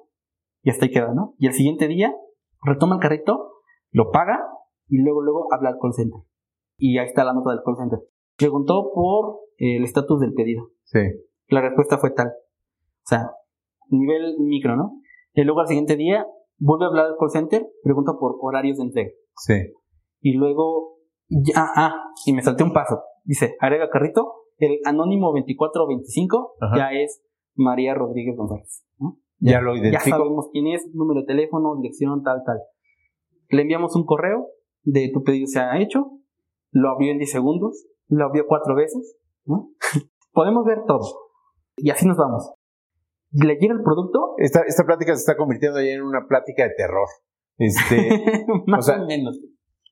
[0.66, 1.36] y hasta ahí queda, ¿no?
[1.38, 2.12] Y el siguiente día
[2.64, 4.40] retoma el carrito, lo paga
[4.88, 6.20] y luego, luego habla al call center.
[6.78, 8.00] Y ahí está la nota del call center.
[8.36, 10.72] Preguntó por el estatus del pedido.
[10.86, 11.00] Sí.
[11.50, 12.30] La respuesta fue tal.
[12.30, 13.30] O sea,
[13.90, 15.00] nivel micro, ¿no?
[15.34, 16.26] Y luego al siguiente día
[16.58, 19.12] vuelve a hablar al call center, pregunta por horarios de entrega.
[19.36, 19.54] Sí.
[20.22, 20.98] Y luego,
[21.30, 21.94] ya, ah,
[22.26, 23.04] y me salté un paso.
[23.24, 26.76] Dice, agrega carrito, el anónimo 2425 Ajá.
[26.76, 27.24] ya es
[27.54, 28.84] María Rodríguez González.
[28.98, 29.20] ¿no?
[29.40, 30.18] Ya lo Ya identifico.
[30.18, 32.60] sabemos quién es, número de teléfono, dirección, tal, tal.
[33.50, 34.48] Le enviamos un correo
[34.84, 36.12] de tu pedido se ha hecho,
[36.72, 39.70] lo abrió en 10 segundos, lo abrió cuatro veces, ¿no?
[40.34, 41.02] Podemos ver todo.
[41.78, 42.52] Y así nos vamos.
[43.32, 46.74] Le llega el producto, Esta, esta plática se está convirtiendo ya en una plática de
[46.78, 47.08] terror.
[47.58, 48.10] Este,
[48.68, 49.40] más O sea, o menos.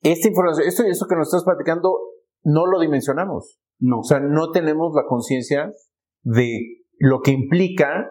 [0.01, 1.97] esta información, esto, esto que nos estás platicando,
[2.43, 3.59] no lo dimensionamos.
[3.79, 3.99] No.
[3.99, 5.73] O sea, no tenemos la conciencia
[6.23, 8.09] de lo que implica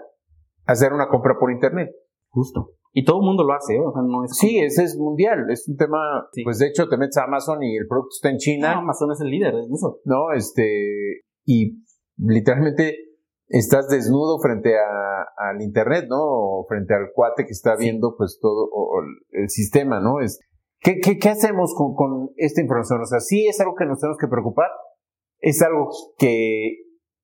[0.67, 1.91] hacer una compra por internet.
[2.29, 2.71] Justo.
[2.95, 3.81] Y todo el mundo lo hace, ¿eh?
[3.81, 4.37] o sea, no es...
[4.37, 5.99] Sí, ese es mundial, es un tema,
[6.33, 6.43] Sí.
[6.45, 9.13] pues de hecho te metes a Amazon y el producto está en No, China, Amazon
[9.13, 10.01] es el líder en eso.
[10.05, 10.33] ¿no?
[10.35, 11.83] Este, y
[12.19, 12.97] literalmente
[13.49, 16.19] estás desnudo frente a- al internet, ¿no?
[16.21, 17.85] O frente al cuate que está Sí.
[17.85, 20.21] viendo pues todo o- o el sistema, ¿no?
[20.21, 20.39] Es,
[20.81, 23.01] ¿qué, qué, qué hacemos con, con esta información?
[23.01, 24.69] O sea, sí es algo que nos tenemos que preocupar,
[25.41, 26.77] es algo que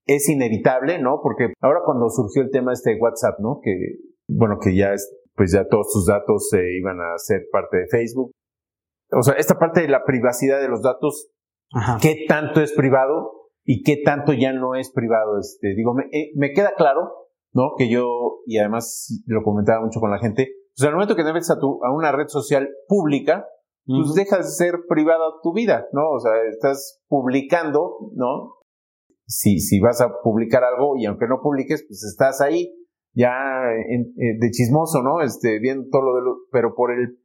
[0.09, 1.21] es inevitable, ¿no?
[1.23, 3.61] Porque ahora cuando surgió el tema este de WhatsApp, ¿no?
[3.62, 3.71] Que,
[4.27, 7.87] bueno, que ya es, pues ya todos tus datos se iban a ser parte de
[7.88, 8.33] Facebook.
[9.12, 11.31] O sea, esta parte de la privacidad de los datos
[11.73, 11.99] Ajá.
[12.01, 15.38] qué tanto es privado y qué tanto ya no es privado.
[15.38, 17.73] Este, digo, me, eh, me queda claro, ¿no?
[17.77, 21.33] Que yo, y además lo comentaba mucho con la gente, pues al momento que te
[21.35, 23.47] metes a, tu, a una red social pública,
[23.85, 26.11] pues dejas de ser privada tu vida, ¿no?
[26.11, 28.58] O sea, estás publicando, ¿no?
[29.31, 32.73] Si, si vas a publicar algo y aunque no publiques, pues estás ahí
[33.12, 33.31] ya
[33.88, 35.21] en- eh, de chismoso, ¿no?
[35.21, 37.19] Este, viendo todo lo de lo, pero por el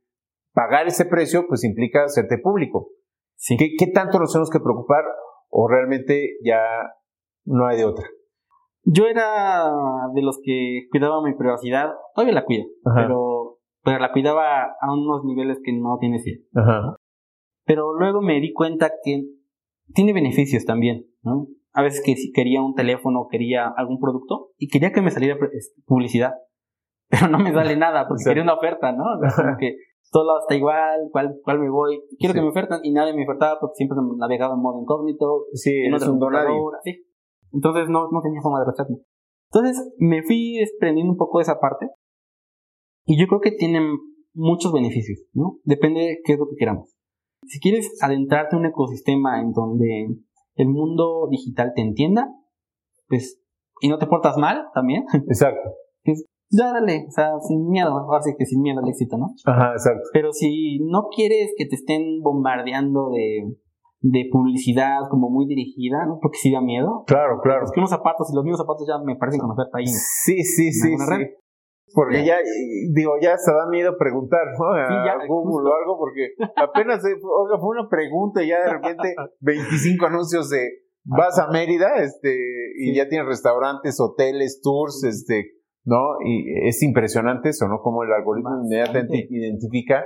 [0.54, 2.89] pagar ese precio, pues implica hacerte público.
[3.36, 3.56] Sí.
[3.58, 5.04] ¿Qué, qué tanto nos tenemos que preocupar
[5.50, 6.60] o realmente ya
[7.46, 8.06] no hay de otra?
[8.84, 9.63] Yo era
[10.13, 13.02] de los que cuidaba mi privacidad, todavía la cuido, Ajá.
[13.02, 16.18] pero, pero la cuidaba a unos niveles que no tiene.
[16.54, 16.98] Ajá.
[17.66, 19.24] Pero luego me di cuenta que
[19.94, 21.48] tiene beneficios también, ¿no?
[21.74, 25.38] A veces que si quería un teléfono, quería algún producto y quería que me saliera
[25.86, 26.34] publicidad,
[27.10, 29.04] pero no me sale nada porque O sea- quería una oferta, ¿no?
[29.04, 29.76] O sea, como que
[30.12, 32.40] todo lado está igual, cuál, cuál me voy, quiero Sí.
[32.40, 35.94] que me ofertan y nadie me ofertaba porque siempre navegaba en modo incógnito, Sí, en
[35.94, 37.04] otra computadora, sí.
[37.52, 38.98] Entonces no, no tenía forma de rastrearme.
[39.52, 41.88] Entonces me fui desprendiendo un poco de esa parte
[43.06, 43.98] y yo creo que tienen
[44.34, 45.58] muchos beneficios, ¿no?
[45.64, 46.96] Depende de qué es lo que queramos.
[47.48, 50.08] Si quieres adentrarte en un ecosistema en donde
[50.56, 52.28] el mundo digital te entienda,
[53.08, 53.42] pues,
[53.82, 55.72] y no te portas mal también, Exacto.
[56.50, 59.34] ya dale, o sea, sin miedo, ahora sí que sin miedo al éxito, ¿no?
[59.46, 60.04] Ajá, exacto.
[60.13, 63.56] Pero si no quieres que te estén bombardeando de,
[64.02, 66.20] de publicidad como muy dirigida, ¿no?
[66.22, 67.04] Porque sí da miedo.
[67.08, 67.63] Claro, claro.
[67.63, 69.88] Es que unos zapatos y los mismos zapatos ya me parecen con oferta ahí.
[69.88, 71.06] Sí, sí, sí, sí.
[71.10, 71.28] red.
[71.93, 72.43] Porque ya, eh,
[72.93, 74.65] digo, ya hasta da miedo preguntar, ¿no?
[74.74, 75.69] A Sí, ya, Google justo.
[75.69, 80.60] o algo, porque apenas oiga, fue una pregunta y ya de repente 25 anuncios de
[81.06, 82.30] vas a Mérida, este,
[82.78, 82.96] y Sí.
[82.96, 85.52] ya tienes restaurantes, hoteles, tours, este,
[85.86, 85.98] ¿no?
[86.26, 87.80] Y es impresionante eso, ¿no?
[87.82, 90.06] Como el algoritmo inmediatamente identifica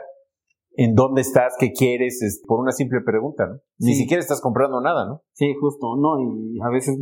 [0.80, 3.56] en dónde estás, qué quieres, es, por una simple pregunta, ¿no?
[3.80, 4.02] Ni Sí.
[4.02, 5.22] siquiera estás comprando nada, ¿no?
[5.34, 6.20] Sí, justo, ¿no?
[6.20, 6.98] Y a veces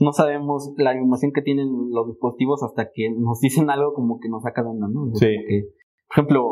[0.00, 4.28] no sabemos la información que tienen los dispositivos hasta que nos dicen algo como que
[4.28, 5.14] nos saca de onda, ¿no?
[5.14, 5.26] Sí.
[5.26, 5.62] Que,
[6.08, 6.42] por ejemplo,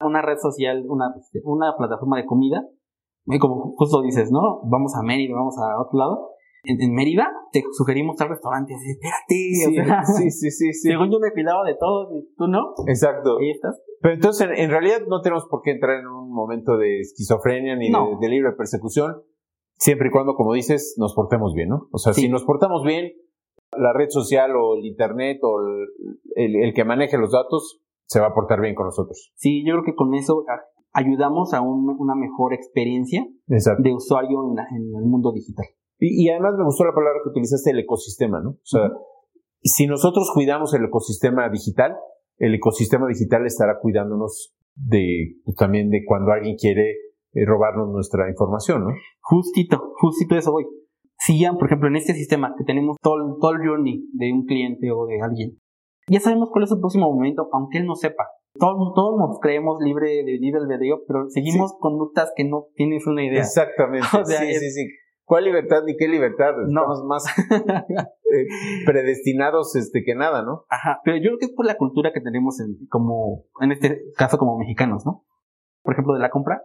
[0.00, 1.12] una red social, una,
[1.44, 2.62] una plataforma de comida,
[3.26, 4.60] y como justo dices, ¿no?
[4.70, 6.30] Vamos a Mérida, vamos a otro lado.
[6.66, 10.88] En, en Mérida te sugerimos tal restaurante, espérate, o sea, sí, sí, sí, sí.
[10.88, 13.36] según yo me cuidaba de todos y tú no, Exacto.
[13.38, 13.82] ahí estás.
[14.00, 17.76] Pero entonces, en, en realidad, no tenemos por qué entrar en un momento de esquizofrenia
[17.76, 18.10] ni No.
[18.10, 19.12] de, de libre persecución,
[19.78, 21.88] siempre y cuando, como dices, nos portemos bien, ¿no?
[21.92, 22.22] O sea, Sí.
[22.22, 23.12] si nos portamos bien,
[23.76, 25.88] la red social o el internet o el,
[26.36, 29.32] el- el que maneje los datos se va a portar bien con nosotros.
[29.34, 30.44] Sí, yo creo que con eso
[30.92, 33.82] ayudamos a un- una mejor experiencia Exacto.
[33.82, 35.66] de usuario en, la- en el mundo digital.
[35.98, 38.50] Y, y además me gustó la palabra que utilizaste, el ecosistema, ¿no?
[38.50, 38.90] O sea,
[39.62, 41.96] si nosotros cuidamos el ecosistema digital,
[42.38, 46.94] el ecosistema digital estará cuidándonos de pues, también de cuando alguien quiere
[47.34, 48.90] eh, robarnos nuestra información, ¿no?
[49.20, 50.66] Justito, justito eso voy.
[51.18, 54.44] Si ya, por ejemplo, en este sistema que tenemos todo, todo el journey de un
[54.46, 55.58] cliente o de alguien,
[56.08, 58.24] ya sabemos cuál es el próximo momento, aunque él no sepa.
[58.58, 63.24] Todos, todos nos creemos libre de libre albedrío, pero seguimos conductas que no tienes una
[63.24, 63.40] idea.
[63.40, 64.06] Exactamente.
[64.20, 64.86] O sea, sí, es- sí, sí.
[65.26, 66.52] ¿Cuál libertad ni qué libertad?
[66.68, 66.82] No.
[66.82, 67.24] Estamos más
[67.88, 68.46] eh,
[68.84, 70.64] predestinados este, que nada, ¿no?
[70.68, 74.02] Ajá, pero yo creo que es por la cultura que tenemos en, como, en este
[74.16, 75.24] caso como mexicanos, ¿no?
[75.82, 76.62] Por ejemplo, de la compra,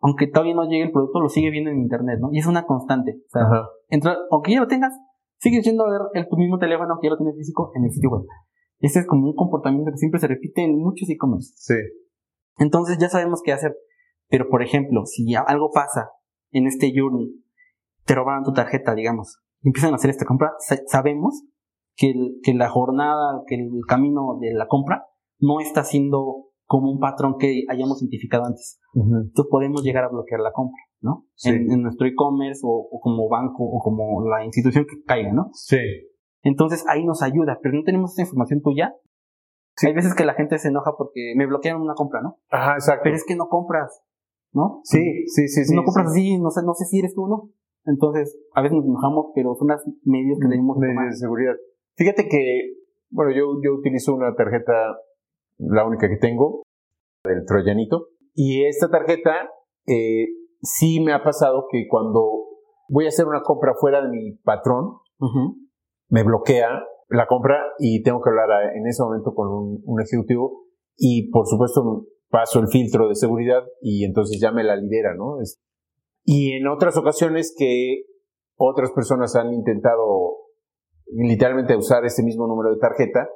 [0.00, 2.28] aunque todavía no llegue el producto, lo sigue viendo en internet, ¿no?
[2.32, 3.12] Y es una constante.
[3.26, 3.68] O sea, Ajá.
[3.88, 4.92] entrar, aunque ya lo tengas,
[5.38, 7.90] sigues yendo a ver el, tu mismo teléfono, aunque ya lo tienes físico, en el
[7.90, 8.22] sitio web.
[8.80, 11.52] Ese es como un comportamiento que siempre se repite en muchos e-commerce.
[11.56, 11.74] Sí.
[12.58, 13.76] Entonces ya sabemos qué hacer.
[14.28, 16.10] Pero, por ejemplo, si algo pasa
[16.50, 17.32] en este journey,
[18.04, 21.42] te robaron tu tarjeta, digamos, y empiezan a hacer esta compra, sa- sabemos
[21.96, 25.06] que, el- que la jornada, que el camino de la compra
[25.40, 28.78] no está siendo como un patrón que hayamos identificado antes.
[28.94, 31.24] Entonces podemos llegar a bloquear la compra, ¿no?
[31.34, 31.48] Sí.
[31.48, 35.48] En, en nuestro e-commerce o, o como banco o como la institución que caiga, ¿no?
[35.54, 35.78] Sí.
[36.42, 38.94] Entonces ahí nos ayuda, pero no tenemos esa información tuya.
[39.82, 42.36] Hay veces que la gente se enoja porque me bloquearon una compra, ¿no?
[42.50, 43.00] Ajá, exacto.
[43.04, 44.02] Pero es que no compras.
[44.52, 44.80] ¿no?
[44.84, 45.74] Sí, sí, sí, sí.
[45.74, 46.20] no compras sí.
[46.20, 47.50] así, no sé, no sé si eres tú o no.
[47.84, 51.10] Entonces, a veces nos enojamos, pero son las medios que debemos Medidas tomar.
[51.10, 51.54] de seguridad.
[51.96, 52.74] Fíjate que,
[53.10, 54.72] bueno, yo, yo utilizo una tarjeta,
[55.58, 56.62] la única que tengo,
[57.24, 58.08] del Troyanito.
[58.34, 59.50] Y esta tarjeta,
[59.86, 60.26] eh,
[60.62, 62.44] sí me ha pasado que cuando
[62.88, 64.98] voy a hacer una compra fuera de mi patrón,
[66.08, 66.68] me bloquea
[67.08, 70.64] la compra y tengo que hablar a- en ese momento con un, un ejecutivo
[70.96, 75.40] y por supuesto paso el filtro de seguridad y entonces ya me la libera, ¿no?
[75.40, 75.58] Es-
[76.24, 78.02] Y en otras ocasiones que
[78.56, 80.36] otras personas han intentado
[81.06, 83.28] literalmente usar ese mismo número de tarjeta,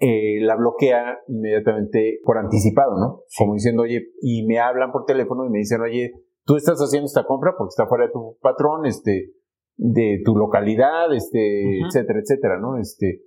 [0.00, 3.20] eh, la bloquea inmediatamente por anticipado, ¿no?
[3.38, 6.10] Como diciendo, oye, y me hablan por teléfono y me dicen, oye,
[6.44, 9.32] tú estás haciendo esta compra porque está fuera de tu patrón, este,
[9.76, 12.78] de tu localidad, este, etcétera, etcétera, ¿no?
[12.78, 13.22] Este,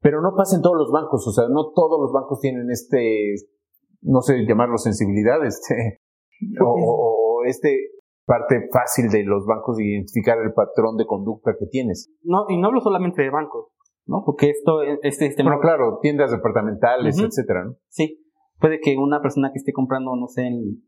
[0.00, 3.34] pero no pasa en todos los bancos, o sea, no todos los bancos tienen este,
[4.02, 6.00] no sé llamarlo sensibilidad, este,
[6.60, 7.76] o, o- o este
[8.26, 12.10] parte fácil de los bancos de identificar el patrón de conducta que tienes.
[12.22, 13.66] No, y no hablo solamente de bancos,
[14.06, 14.22] ¿no?
[14.24, 17.76] Porque esto, este sistema, Bueno, claro, tiendas departamentales, etcétera, ¿no?
[17.88, 18.20] sí,
[18.60, 20.82] puede que una persona que esté comprando, no sé, en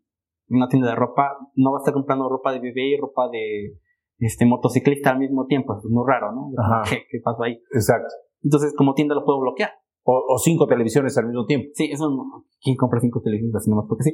[0.48, 3.78] una tienda de ropa, no va a estar comprando ropa de bebé y ropa de
[4.18, 6.50] este motociclista al mismo tiempo, es muy raro, ¿no?
[6.56, 6.82] Ajá.
[6.88, 7.60] ¿Qué, qué pasó ahí?
[7.72, 8.08] Exacto.
[8.42, 9.70] Entonces, como tienda lo puedo bloquear.
[10.04, 11.68] O, o cinco televisiones al mismo tiempo.
[11.74, 12.44] Sí, eso no.
[12.62, 14.12] ¿Quién compra cinco televisiones así nomás porque sí?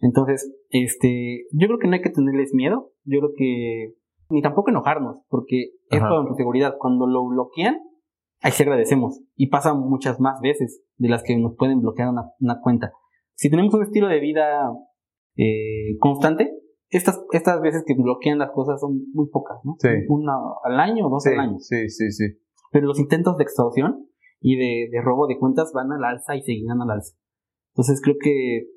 [0.00, 2.92] Entonces, este, yo creo que no hay que tenerles miedo.
[3.04, 3.94] Yo creo que
[4.30, 6.08] ni tampoco enojarnos, porque es Ajá.
[6.08, 6.76] nuestra seguridad.
[6.78, 7.78] Cuando lo bloquean,
[8.40, 9.20] ahí sí agradecemos.
[9.34, 12.92] Y pasa muchas más veces de las que nos pueden bloquear una, una cuenta.
[13.34, 14.70] Si tenemos un estilo de vida
[15.36, 16.50] eh, constante,
[16.88, 19.74] estas, estas veces que bloquean las cosas son muy pocas, ¿no?
[19.78, 19.88] Sí.
[20.08, 21.58] Una al año o dos Sí, al año.
[21.58, 22.24] sí, sí, sí.
[22.70, 24.08] Pero los intentos de extorsión
[24.40, 27.16] y de, de robo de cuentas van al alza y seguirán al alza.
[27.74, 28.68] Entonces creo que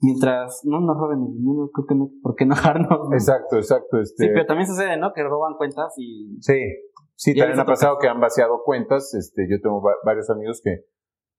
[0.00, 2.88] mientras no nos roben el dinero, creo que no hay por qué enojarnos.
[3.08, 3.12] ¿no?
[3.12, 3.98] Exacto, exacto.
[4.00, 5.12] Este, Sí, pero también sucede, ¿no?
[5.12, 6.36] Que roban cuentas y...
[6.40, 6.58] Sí,
[7.16, 9.12] sí, también ha pasado que han vaciado cuentas.
[9.14, 10.84] Este, yo tengo va- varios amigos que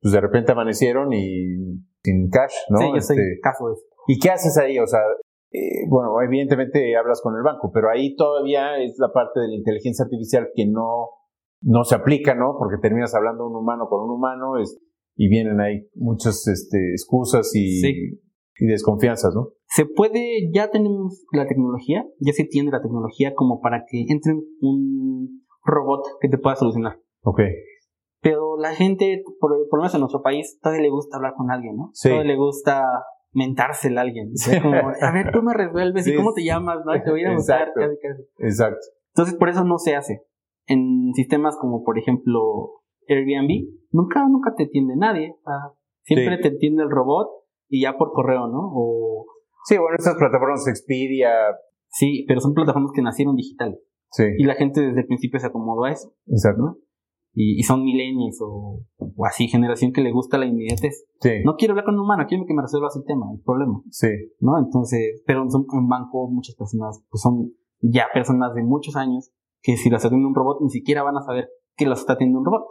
[0.01, 2.77] pues de repente amanecieron y sin cash, ¿no?
[2.79, 3.83] sí, yo soy Este, caso de eso.
[4.07, 4.77] ¿Y qué haces ahí?
[4.79, 4.99] O sea,
[5.51, 9.55] eh, bueno, evidentemente hablas con el banco, pero ahí todavía es la parte de la
[9.55, 11.09] inteligencia artificial que no,
[11.61, 12.55] no se aplica, ¿no?
[12.59, 14.77] Porque terminas hablando un humano con un humano es-
[15.15, 18.19] y vienen ahí muchas este, excusas y, Sí.
[18.59, 19.53] y desconfianzas, ¿no?
[19.69, 24.33] Se puede, ya tenemos la tecnología, ya se tiene la tecnología como para que entre
[24.61, 26.99] un robot que te pueda solucionar.
[27.23, 27.41] Ok.
[28.21, 31.51] Pero la gente, por, por lo menos en nuestro país, todavía le gusta hablar con
[31.51, 31.91] alguien, ¿no?
[31.93, 32.09] Sí.
[32.09, 32.83] Todavía le gusta
[33.33, 34.35] mentársela a alguien.
[34.35, 36.13] Sea, como, a ver, tú me resuelves Sí.
[36.13, 36.93] y cómo te llamas, ¿no?
[37.03, 37.67] Te voy a buscar.
[37.67, 37.79] Exacto.
[37.81, 38.23] casi, casi.
[38.39, 38.85] Exacto.
[39.13, 40.23] Entonces, por eso no se hace.
[40.65, 42.71] En sistemas como, por ejemplo,
[43.07, 45.35] Airbnb, nunca, nunca te atiende nadie.
[45.37, 46.41] O sea, siempre Sí.
[46.41, 47.29] te atiende el robot
[47.69, 48.59] y ya por correo, ¿no?
[48.73, 49.25] O,
[49.65, 51.29] Sí, bueno, estas plataformas Expedia,
[51.89, 53.77] sí, pero son plataformas que nacieron digitales.
[54.11, 56.13] Sí, Y la gente desde el principio se acomodó a eso.
[56.27, 56.77] exacto.
[57.39, 61.05] Y, y son milenios o, o así, generación que le gusta la inmediatez.
[61.21, 63.79] Sí, No quiero hablar con un humano, quiero que me resuelvas el tema, el problema.
[63.91, 64.07] sí,
[64.39, 64.57] ¿no?
[64.57, 69.29] Entonces, pero en un- banco muchas personas pues son ya personas de muchos años
[69.61, 72.39] que si las atiende un robot ni siquiera van a saber que las está atendiendo
[72.39, 72.65] un robot.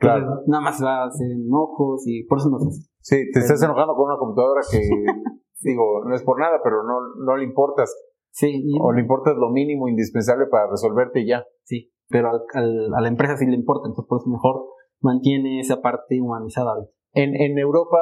[0.00, 0.42] Entonces, Claro.
[0.46, 2.70] nada más va a hacer enojos y por eso no hace.
[3.00, 4.78] sí, te estás enojando con una computadora que,
[5.60, 7.94] digo, no es por nada, pero no, no le importas,
[8.38, 11.44] Sí, y- o le importas lo mínimo indispensable para resolverte y ya.
[11.64, 14.66] sí, pero al- al- a la empresa sí le importa, entonces por eso mejor
[15.00, 16.72] mantiene esa parte humanizada.
[16.72, 16.92] ahorita.
[17.14, 17.96] En, en Europa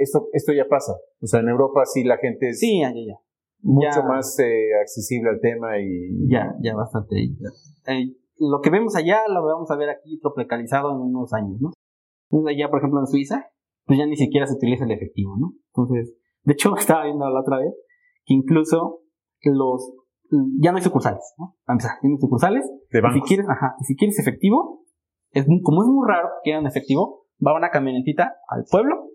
[0.00, 3.00] esto, esto ya pasa, o sea, en Europa sí la gente es Sí, ya, ya,
[3.12, 3.18] ya.
[3.62, 4.08] mucho ya.
[4.08, 6.28] más eh, accesible al tema y...
[6.28, 7.14] Ya, ya bastante.
[7.40, 7.92] ya.
[7.94, 11.70] Eh, lo que vemos allá lo vamos a ver aquí tropicalizado en unos años, ¿no?
[12.30, 13.46] Entonces allá, por ejemplo, en Suiza,
[13.86, 15.52] pues ya ni siquiera se utiliza el efectivo, ¿no?
[15.72, 17.72] Entonces, de hecho, estaba viendo la otra vez
[18.26, 19.02] que incluso
[19.52, 19.92] los
[20.60, 21.54] ya no hay sucursales, ¿no?
[21.64, 22.64] Para empezar, ya no hay sucursales.
[22.90, 23.28] de Y si bancos.
[23.28, 24.82] quieres, ajá, y si quieres efectivo,
[25.32, 29.10] es muy- como es muy raro que quieran efectivo, va una camionetita al pueblo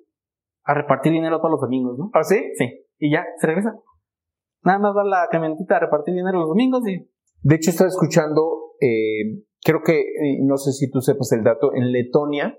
[0.63, 2.11] a repartir dinero todos los domingos, ¿no?
[2.13, 2.37] ¿Ah, sí?
[2.57, 2.65] Sí,
[2.99, 3.73] y ya, se regresa.
[4.63, 7.09] Nada más va la camionetita a repartir dinero los domingos y
[7.41, 11.73] De hecho, estaba escuchando, eh, creo que, eh, no sé si tú sepas el dato,
[11.73, 12.53] en Letonia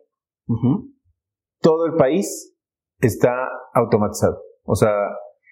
[1.61, 2.56] todo el país
[3.00, 3.30] está
[3.74, 4.38] automatizado.
[4.64, 4.90] O sea,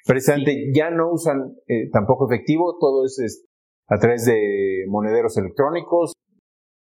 [0.08, 3.46] precisamente ya no usan eh, tampoco efectivo, todo es, es
[3.88, 6.12] a través de monederos electrónicos.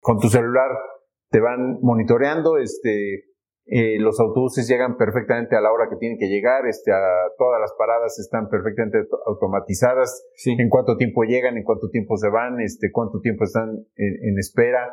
[0.00, 0.70] Con tu celular
[1.30, 3.26] te van monitoreando, este,
[3.66, 6.98] eh, los autobuses llegan perfectamente a la hora que tienen que llegar, este, a
[7.38, 10.56] todas las paradas están perfectamente auto- automatizadas, Sí.
[10.58, 14.38] en cuánto tiempo llegan, en cuánto tiempo se van, este, cuánto tiempo están en, en
[14.38, 14.92] espera,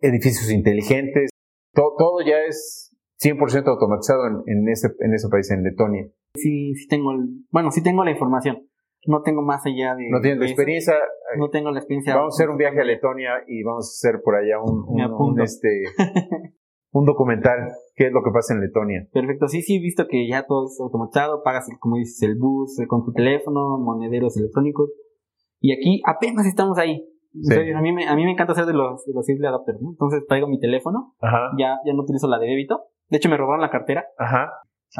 [0.00, 1.28] edificios inteligentes,
[1.74, 6.08] to- todo ya es 100% automatizado en, en ese, en ese país, en Letonia.
[6.34, 8.66] Sí, sí tengo el, bueno, sí tengo la información.
[9.06, 10.08] no tengo más allá de...
[10.10, 10.94] No tienes la experiencia.
[11.38, 12.16] No tengo la experiencia.
[12.16, 14.94] Vamos a hacer un viaje a Letonia y vamos a hacer por allá un, un,
[14.96, 15.42] Me un, apunto.
[15.42, 15.68] este,
[16.92, 17.70] un documental.
[17.94, 19.06] ¿Qué es lo que pasa en Letonia?
[19.12, 22.78] Perfecto, sí, sí, he visto que ya todo es automatizado, pagas, como dices, el bus
[22.80, 24.90] eh, con tu teléfono, monederos electrónicos.
[25.60, 27.06] Y aquí apenas estamos ahí.
[27.32, 27.52] Sí.
[27.52, 29.90] Entonces, a, mí me, a mí me encanta hacer de los, de los adopters, ¿no?
[29.90, 31.50] Entonces traigo mi teléfono, Ajá.
[31.58, 32.80] ya, ya no utilizo la de débito.
[33.08, 34.04] De hecho, me robaron la cartera.
[34.18, 34.50] Ajá.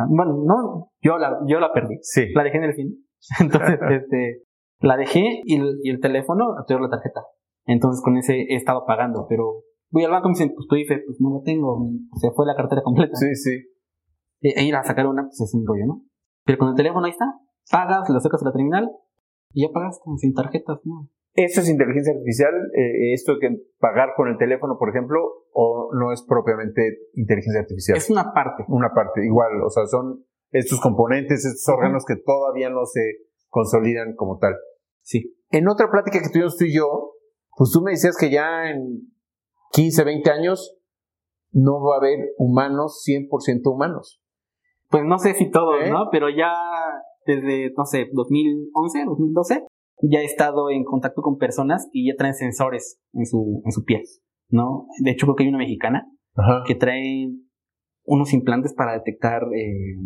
[0.09, 1.97] Bueno, no, yo la, yo la perdí.
[2.03, 2.33] Sí.
[2.35, 2.95] La dejé en el cine.
[3.41, 4.43] Entonces, este,
[4.81, 7.23] la dejé y el, y el teléfono, tengo la tarjeta.
[7.67, 10.77] Entonces, con ese he estado pagando, pero voy al banco y me dicen, pues tu
[10.77, 11.79] IFE, pues no lo tengo,
[12.21, 13.15] se fue la cartera completa.
[13.15, 13.51] Sí, sí.
[14.41, 16.03] E, e ir a sacar una, pues es un rollo, ¿no?
[16.45, 17.27] Pero con el teléfono ahí está,
[17.71, 18.91] pagas, lo sacas a la terminal
[19.53, 21.09] y ya pagaste sin tarjetas, ¿no?
[21.35, 22.53] ¿Esto es inteligencia artificial?
[22.75, 25.21] Eh, ¿Esto que pagar con el teléfono, por ejemplo,
[25.53, 27.99] o no es propiamente inteligencia artificial?
[27.99, 28.65] Es una parte.
[28.69, 33.01] una parte, igual, o sea, son estos componentes, estos órganos que todavía no se
[33.49, 34.55] consolidan como tal.
[35.03, 35.37] Sí.
[35.51, 37.13] En otra plática que tuvimos tú y yo,
[37.57, 39.13] pues tú me decías que ya en
[39.73, 40.77] 15, 20 años
[41.53, 44.21] no va a haber humanos 100% humanos.
[44.89, 45.91] Pues no sé si todos, ¿Eh?
[45.91, 46.09] ¿no?
[46.11, 46.53] Pero ya
[47.27, 49.67] desde, no sé, 2011, 2012,
[50.03, 53.85] ya he estado en contacto con personas que ya traen sensores en su, en su
[53.85, 54.03] piel,
[54.49, 54.87] ¿no?
[55.03, 56.63] De hecho, creo que hay una mexicana Ajá.
[56.67, 57.29] que trae
[58.05, 59.97] unos implantes para detectar eh,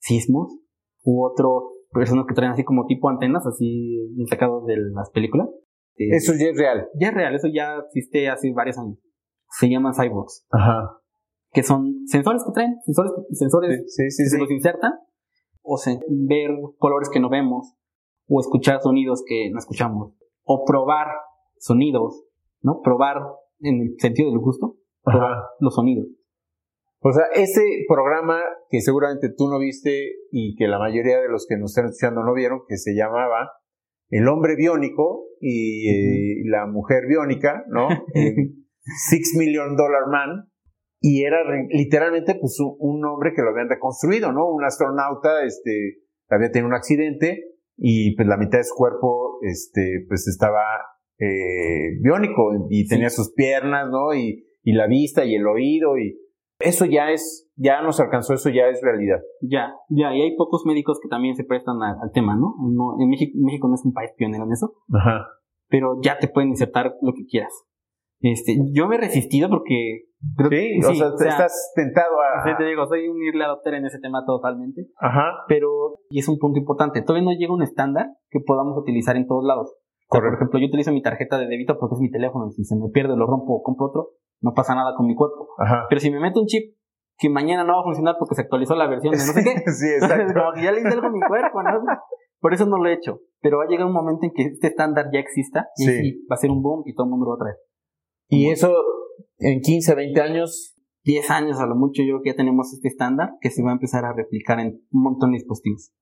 [0.00, 0.56] sismos,
[1.04, 3.96] u otro, personas que traen así como tipo antenas, así
[4.28, 5.48] sacados de las películas.
[5.96, 6.88] Eh, Eso ya es real.
[7.00, 8.98] ya es real, eso ya existe hace varios años.
[9.50, 10.98] Se llaman cyborgs, Ajá.
[11.52, 14.92] que son sensores que traen, sensores, sensores Sí, sí, que se los insertan,
[15.62, 17.74] o se- ver colores que no vemos,
[18.28, 20.12] o escuchar sonidos que no escuchamos,
[20.44, 21.08] o probar
[21.58, 22.24] sonidos,
[22.62, 22.80] ¿no?
[22.82, 23.16] Probar
[23.60, 25.48] en el sentido del gusto, probar Ajá.
[25.60, 26.06] los sonidos.
[27.00, 31.46] O sea, ese programa que seguramente tú no viste y que la mayoría de los
[31.48, 33.52] que nos están escuchando no vieron, que se llamaba
[34.10, 37.88] El hombre biónico y eh, la mujer biónica, ¿no?
[38.14, 38.66] El
[39.10, 40.50] Six Million Dollar Man.
[41.00, 41.38] Y era
[41.70, 44.50] literalmente pues un hombre que lo habían reconstruido, ¿no?
[44.50, 47.44] Un astronauta, este, había tenido un accidente
[47.78, 50.60] y pues la mitad de su cuerpo, este, pues estaba
[51.18, 54.14] eh, biónico y tenía sus piernas, ¿no?
[54.14, 56.18] Y, y la vista y el oído y
[56.60, 59.18] eso ya es, ya nos alcanzó, eso ya es realidad.
[59.40, 62.54] Ya, ya, y hay pocos médicos que también se prestan a- al tema, ¿no?
[62.68, 65.26] no en México, México no es un país pionero en eso, Ajá.
[65.68, 67.52] pero ya te pueden insertar lo que quieras.
[68.20, 72.56] Este, yo me he resistido porque creo Sí, que o sea, estás tentado sí, a...
[72.56, 74.86] te digo, soy un early adopter en ese tema totalmente.
[75.00, 75.44] Ajá.
[75.46, 77.02] pero y es un punto importante.
[77.02, 79.72] Todavía no llega un estándar que podamos utilizar en todos lados.
[80.10, 82.52] O sea, por ejemplo, yo utilizo mi tarjeta de débito porque es mi teléfono y
[82.52, 84.08] si se me pierde, lo rompo o compro otro,
[84.40, 85.48] no pasa nada con mi cuerpo.
[85.58, 85.84] Ajá.
[85.88, 86.74] Pero si me meto un chip
[87.18, 89.50] que mañana no va a funcionar porque se actualizó la versión de no sé qué,
[89.70, 90.32] sí, exacto.
[90.38, 91.70] como que ya le hice algo a mi cuerpo, ¿no?
[92.40, 93.20] Por eso no lo he hecho.
[93.40, 96.34] Pero va a llegar un momento en que este estándar ya exista y sí va
[96.34, 97.56] a ser un boom y todo el mundo lo va a traer.
[98.28, 98.72] Y eso
[99.38, 102.88] en 15, 20 años, 10 años a lo mucho yo creo que ya tenemos este
[102.88, 105.92] estándar que se va a empezar a replicar en un montón de dispositivos.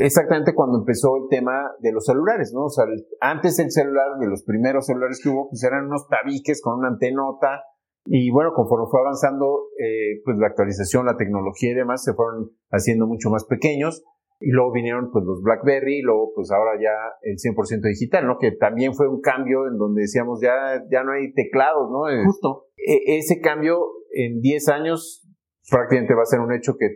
[0.00, 2.64] exactamente cuando empezó el tema de los celulares, ¿no?
[2.64, 6.08] O sea, el- antes el celular, de los primeros celulares que hubo, pues eran unos
[6.08, 7.62] tabiques con una antenota.
[8.06, 12.50] Y bueno, conforme fue avanzando, eh, pues la actualización, la tecnología y demás se fueron
[12.70, 14.02] haciendo mucho más pequeños.
[14.38, 18.36] Y luego vinieron pues los BlackBerry, y luego pues ahora ya el 100% digital, ¿no?
[18.38, 22.08] Que también fue un cambio en donde decíamos ya, ya no hay teclados, ¿no?
[22.08, 22.66] Eh, Justo.
[22.76, 23.78] e- ese cambio
[24.12, 25.26] en 10 años
[25.70, 26.86] prácticamente va a ser un hecho que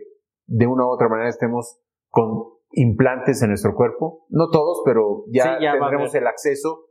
[0.47, 4.25] de una u otra manera estemos con implantes en nuestro cuerpo.
[4.29, 6.85] No todos, pero ya, Sí, ya tendremos el acceso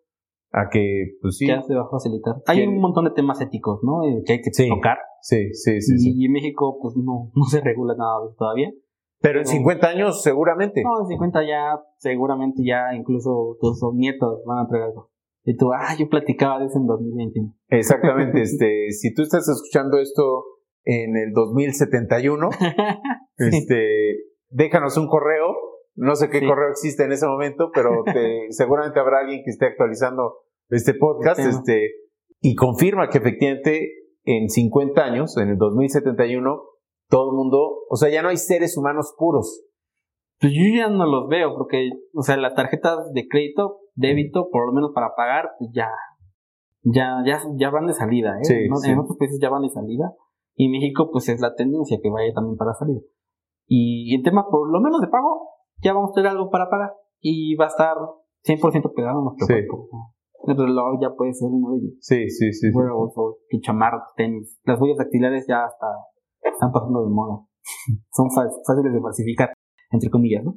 [0.52, 2.34] a que, pues sí, Ya se va a facilitar.
[2.46, 2.70] Hay ¿Quién?
[2.70, 4.02] un montón de temas éticos, ¿no?
[4.04, 4.68] Eh, Que hay que Sí.
[4.68, 4.98] tocar.
[5.22, 6.12] sí, sí, sí, sí.
[6.16, 8.70] Y en México, pues no, no se regula nada todavía.
[9.20, 10.83] Pero en 50 años seguramente.
[10.83, 15.11] No, en 50 ya, seguramente ya incluso tus nietos van a traer algo.
[15.44, 17.54] Y tú, ah, yo platicaba de eso en 2021.
[17.68, 18.40] Exactamente.
[18.42, 20.44] este, si tú estás escuchando esto
[20.85, 22.48] en el 2071,
[23.37, 24.16] este,
[24.48, 25.54] déjanos un correo.
[25.96, 26.46] No sé qué Sí.
[26.46, 30.38] correo existe en ese momento, pero te- seguramente habrá alguien que esté actualizando
[30.71, 31.58] este podcast, El tema.
[31.58, 31.90] este,
[32.40, 33.90] y confirma que efectivamente
[34.25, 36.62] en 50 años, en el 2071,
[37.11, 37.58] todo el mundo,
[37.90, 39.65] o sea, ya no hay seres humanos puros.
[40.40, 44.67] Pues yo ya no los veo porque, o sea, las tarjetas de crédito, débito, por
[44.67, 45.88] lo menos para pagar, pues ya,
[46.83, 48.44] ya, ya, ya van de salida, ¿eh?
[48.44, 48.90] Sí, No- sí.
[48.90, 50.15] En otros países ya van de salida.
[50.54, 53.00] Y México, pues es la tendencia que vaya también para salida.
[53.67, 55.48] Y en tema, por lo menos de pago,
[55.83, 56.92] ya vamos a tener algo para pagar.
[57.21, 57.96] Y va a estar
[58.44, 59.52] 100% pegado a nuestro Sí.
[59.52, 59.88] cuerpo.
[60.46, 61.92] El reloj ya puede ser uno de ellos.
[62.00, 62.71] Sí, sí, sí.
[62.71, 62.77] sí.
[62.77, 64.58] Wearables o que chamarras, tenis.
[64.65, 65.87] Las huellas dactilares ya hasta
[66.53, 67.40] están pasando de moda.
[68.13, 69.53] Son fác- fáciles de falsificar,
[69.90, 70.55] entre comillas, ¿no?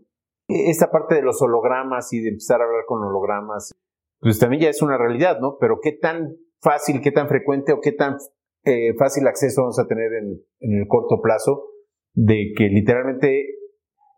[0.47, 3.71] E, esta parte de los hologramas y de empezar a hablar con hologramas,
[4.19, 5.57] pues también ya es una realidad, ¿no?
[5.59, 8.17] Pero qué tan fácil, qué tan frecuente o qué tan
[8.65, 11.65] eh, fácil acceso vamos a tener en, en el corto plazo
[12.13, 13.45] de que literalmente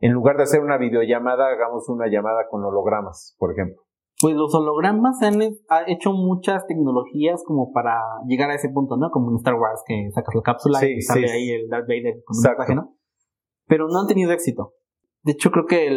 [0.02, 3.82] en lugar de hacer una videollamada, hagamos una llamada con hologramas, por ejemplo.
[4.22, 5.42] Pues los hologramas han
[5.88, 9.10] hecho muchas tecnologías como para llegar a ese punto, ¿no?
[9.12, 12.38] Como en Star Wars, que sacas la cápsula y sale ahí el Darth Vader con
[12.38, 12.96] un mensaje, ¿no?
[13.68, 14.74] Pero no han tenido éxito.
[15.24, 15.90] De hecho, creo que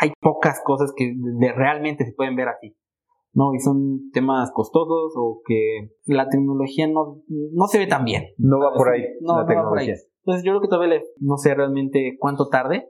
[0.00, 1.14] hay pocas cosas que
[1.54, 2.76] realmente se pueden ver así.
[3.34, 3.54] ¿no?
[3.54, 8.24] Y son temas costosos o que la tecnología no, no se ve tan bien.
[8.38, 9.94] No va por ahí la tecnología.
[10.24, 12.88] Entonces yo creo que todavía no sé realmente cuánto tarde,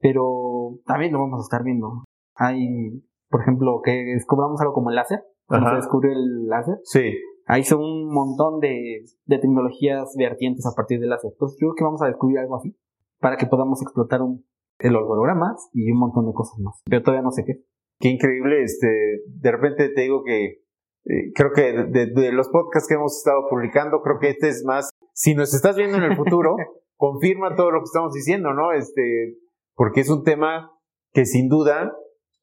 [0.00, 2.04] pero también lo vamos a estar viendo.
[2.34, 3.02] Hay,
[3.34, 5.24] por ejemplo, que descubramos algo como el láser.
[5.48, 6.76] Cuando se descubrió el láser.
[6.84, 7.18] Sí.
[7.46, 11.32] Ahí son un montón de, de tecnologías vertientes a partir del láser.
[11.32, 12.78] Entonces yo creo que vamos a descubrir algo así
[13.18, 14.46] para que podamos explotar un,
[14.78, 16.80] el hologramas y un montón de cosas más.
[16.88, 17.64] Pero todavía no sé qué.
[17.98, 18.86] Qué increíble, este,
[19.26, 20.44] de repente te digo que
[21.06, 24.90] eh, creo que de, los podcasts que hemos estado publicando, creo que este es más,
[25.12, 26.54] si nos estás viendo en el futuro,
[26.96, 28.70] confirma todo lo que estamos diciendo, ¿no?
[28.70, 29.38] Este,
[29.74, 30.70] porque es un tema
[31.12, 31.92] que sin duda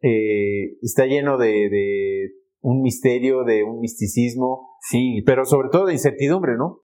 [0.02, 2.32] eh, está lleno de, de,
[2.62, 6.82] un misterio, de un misticismo, sí, pero sobre todo de incertidumbre, ¿no?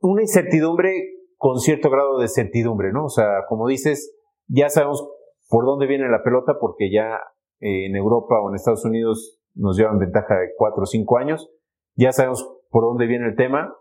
[0.00, 0.92] Una incertidumbre
[1.36, 3.06] con cierto grado de certidumbre, ¿no?
[3.06, 4.14] O sea, como dices,
[4.48, 5.06] ya sabemos
[5.48, 7.16] por dónde viene la pelota porque ya
[7.60, 11.50] eh, en Europa o en Estados Unidos nos llevan ventaja de 4 o 5 años.
[11.96, 13.76] Ya sabemos por dónde viene el tema,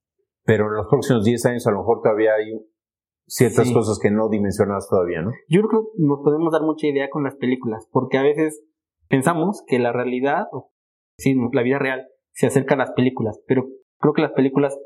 [0.46, 2.54] pero en los próximos 10 años a lo mejor todavía hay
[3.28, 5.32] ciertas cosas que no dimensionadas todavía, ¿no?
[5.50, 8.64] Yo creo que nos podemos dar mucha idea con las películas, porque a veces
[9.08, 10.72] pensamos que la realidad, o
[11.18, 13.66] sí, la vida real, se acerca a las películas, pero
[14.00, 14.78] creo que las películas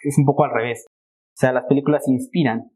[0.00, 0.86] es un poco al revés.
[0.88, 2.70] O sea, las películas inspiran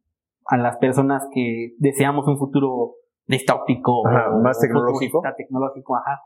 [0.46, 2.94] a las personas que deseamos un futuro
[3.26, 5.22] distópico o más tecnológico.
[5.36, 6.20] tecnológico, ajá.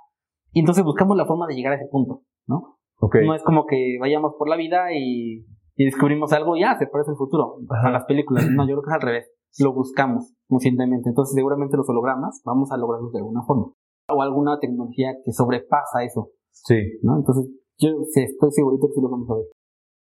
[0.52, 2.78] Y entonces buscamos la forma de llegar a ese punto, ¿no?
[3.00, 5.44] No es como que vayamos por la vida y,
[5.76, 8.46] descubrimos algo y ya se parece el futuro a las películas.
[8.50, 9.30] No, yo creo que es al revés.
[9.58, 11.08] Lo buscamos conscientemente.
[11.08, 13.72] Entonces seguramente los hologramas vamos a lograrlos de alguna forma.
[14.08, 16.30] O alguna tecnología que sobrepasa eso.
[16.52, 16.76] Sí.
[17.02, 17.16] ¿no?
[17.16, 19.46] Entonces yo estoy segurito que sí lo vamos a ver.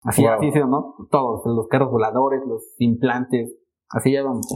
[0.03, 0.95] Así, así ¿no?
[1.11, 3.53] Todos, los carros voladores, los implantes,
[3.89, 4.47] así ya vamos.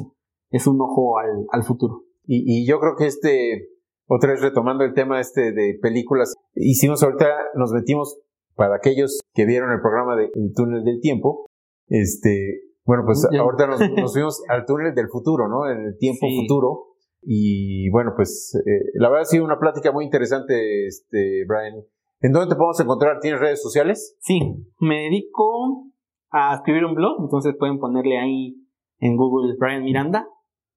[0.49, 2.03] Es un ojo al, al futuro.
[2.25, 3.67] Y, y yo creo que este,
[4.07, 8.21] otra vez retomando el tema este de películas, hicimos ahorita, nos metimos
[8.55, 11.45] para aquellos que vieron el programa de El túnel del tiempo,
[11.87, 15.69] este, bueno, pues ahorita nos, nos, fuimos al túnel del futuro, ¿no?
[15.69, 16.87] En el tiempo futuro.
[17.21, 21.83] Y bueno, pues eh, la verdad ha sido una plática muy interesante, este, Brian.
[22.19, 23.19] ¿En dónde te podemos encontrar?
[23.19, 24.17] ¿Tienes redes sociales?
[24.19, 24.39] Sí,
[24.79, 25.85] me dedico
[26.31, 28.55] a escribir un blog, entonces pueden ponerle ahí
[28.99, 30.27] en Google Brian Miranda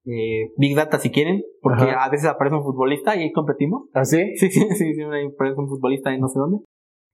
[0.07, 3.89] eh, Big Data si quieren, porque a veces aparece un futbolista y ahí competimos.
[3.93, 4.37] ¿Ah, sí?
[4.37, 6.59] Sí, sí, sí, siempre aparece un futbolista y no sé dónde.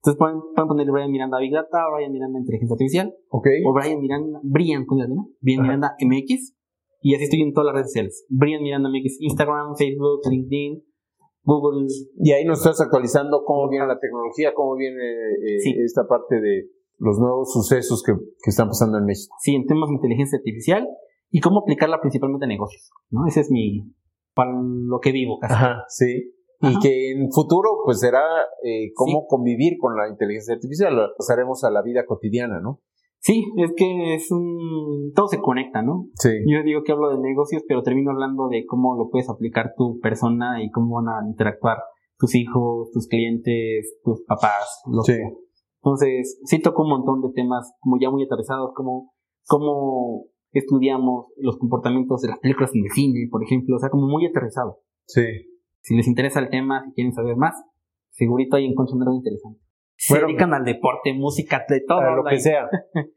[0.04, 3.64] Entonces pueden, pueden poner Brian Miranda Big Data, Brian Miranda Inteligencia Artificial, okay.
[3.64, 4.98] o Brian Miranda, Brian, con.
[5.40, 6.52] Brian Miranda MX,
[7.00, 8.26] y así estoy en todas las redes sociales.
[8.28, 10.84] Brian Miranda MX, Instagram, Facebook, LinkedIn,
[11.42, 11.86] Google.
[12.18, 16.68] Y ahí nos estás actualizando cómo viene la tecnología, cómo viene eh, esta parte de
[16.98, 19.34] los nuevos sucesos que, que están pasando en México.
[19.40, 20.86] Sí, en temas de inteligencia artificial
[21.30, 23.26] y cómo aplicarla principalmente a negocios, ¿no?
[23.26, 23.90] Ese es mi,
[24.34, 25.54] para lo que vivo casi.
[25.54, 26.33] Ajá, sí.
[26.70, 28.22] Y que en futuro, pues será
[28.62, 32.80] eh, cómo convivir con la inteligencia artificial, lo pasaremos a la vida cotidiana, ¿no?
[33.20, 35.12] Sí, es que es un...
[35.14, 36.08] todo se conecta, ¿no?
[36.14, 36.30] Sí.
[36.46, 39.98] Yo digo que hablo de negocios, pero termino hablando de cómo lo puedes aplicar tu
[40.00, 41.78] persona y cómo van a interactuar
[42.18, 44.82] tus hijos, tus clientes, tus papás.
[45.06, 45.14] sí.
[45.82, 49.12] Entonces, sí toco un montón de temas como ya muy aterrizados, como
[49.46, 54.06] cómo estudiamos los comportamientos de las películas en el cine, por ejemplo, o sea, como
[54.06, 54.78] muy aterrizado.
[55.06, 55.22] Sí.
[55.84, 57.54] Si les interesa el tema, si quieren saber más,
[58.10, 59.60] segurito ahí encuentran algo interesante.
[59.96, 62.00] Se dedican al deporte, música, de todo.
[62.16, 62.68] lo que sea.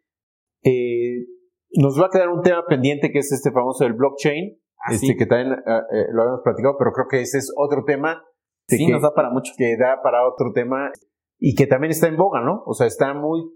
[0.64, 1.26] eh,
[1.72, 5.16] nos va a quedar un tema pendiente que es este famoso del blockchain, ah, este
[5.16, 8.22] que también ah, eh, lo habíamos platicado, pero creo que ese es otro tema.
[8.68, 9.54] Sí, que, nos da para mucho.
[9.58, 10.92] Que da para otro tema
[11.40, 12.64] y que también está en boga, ¿no?
[12.66, 13.50] O sea, está muy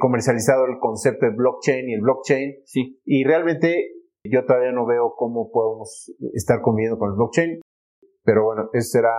[0.00, 2.54] comercializado el concepto de blockchain y el blockchain.
[2.64, 2.98] Sí.
[3.04, 3.90] Y realmente
[4.24, 7.60] yo todavía no veo cómo podemos estar conviviendo con el blockchain.
[8.24, 9.12] Pero bueno, ese será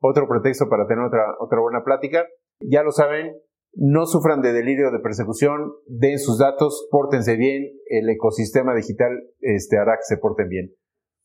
[0.00, 2.24] otro pretexto para tener otra, otra buena plática.
[2.60, 3.34] Ya lo saben,
[3.74, 9.78] no sufran de delirio de persecución, den sus datos, pórtense bien, el ecosistema digital este,
[9.78, 10.74] hará que se porten bien.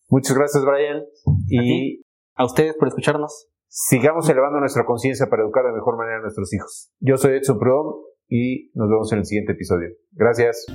[0.07, 1.03] Muchas gracias, Brian.
[1.47, 2.01] Y
[2.35, 3.47] a, a ustedes por escucharnos.
[3.67, 6.91] Sigamos elevando nuestra conciencia para educar de mejor manera a nuestros hijos.
[6.99, 9.89] Yo soy Edson Prodom y nos vemos en el siguiente episodio.
[10.11, 10.65] Gracias.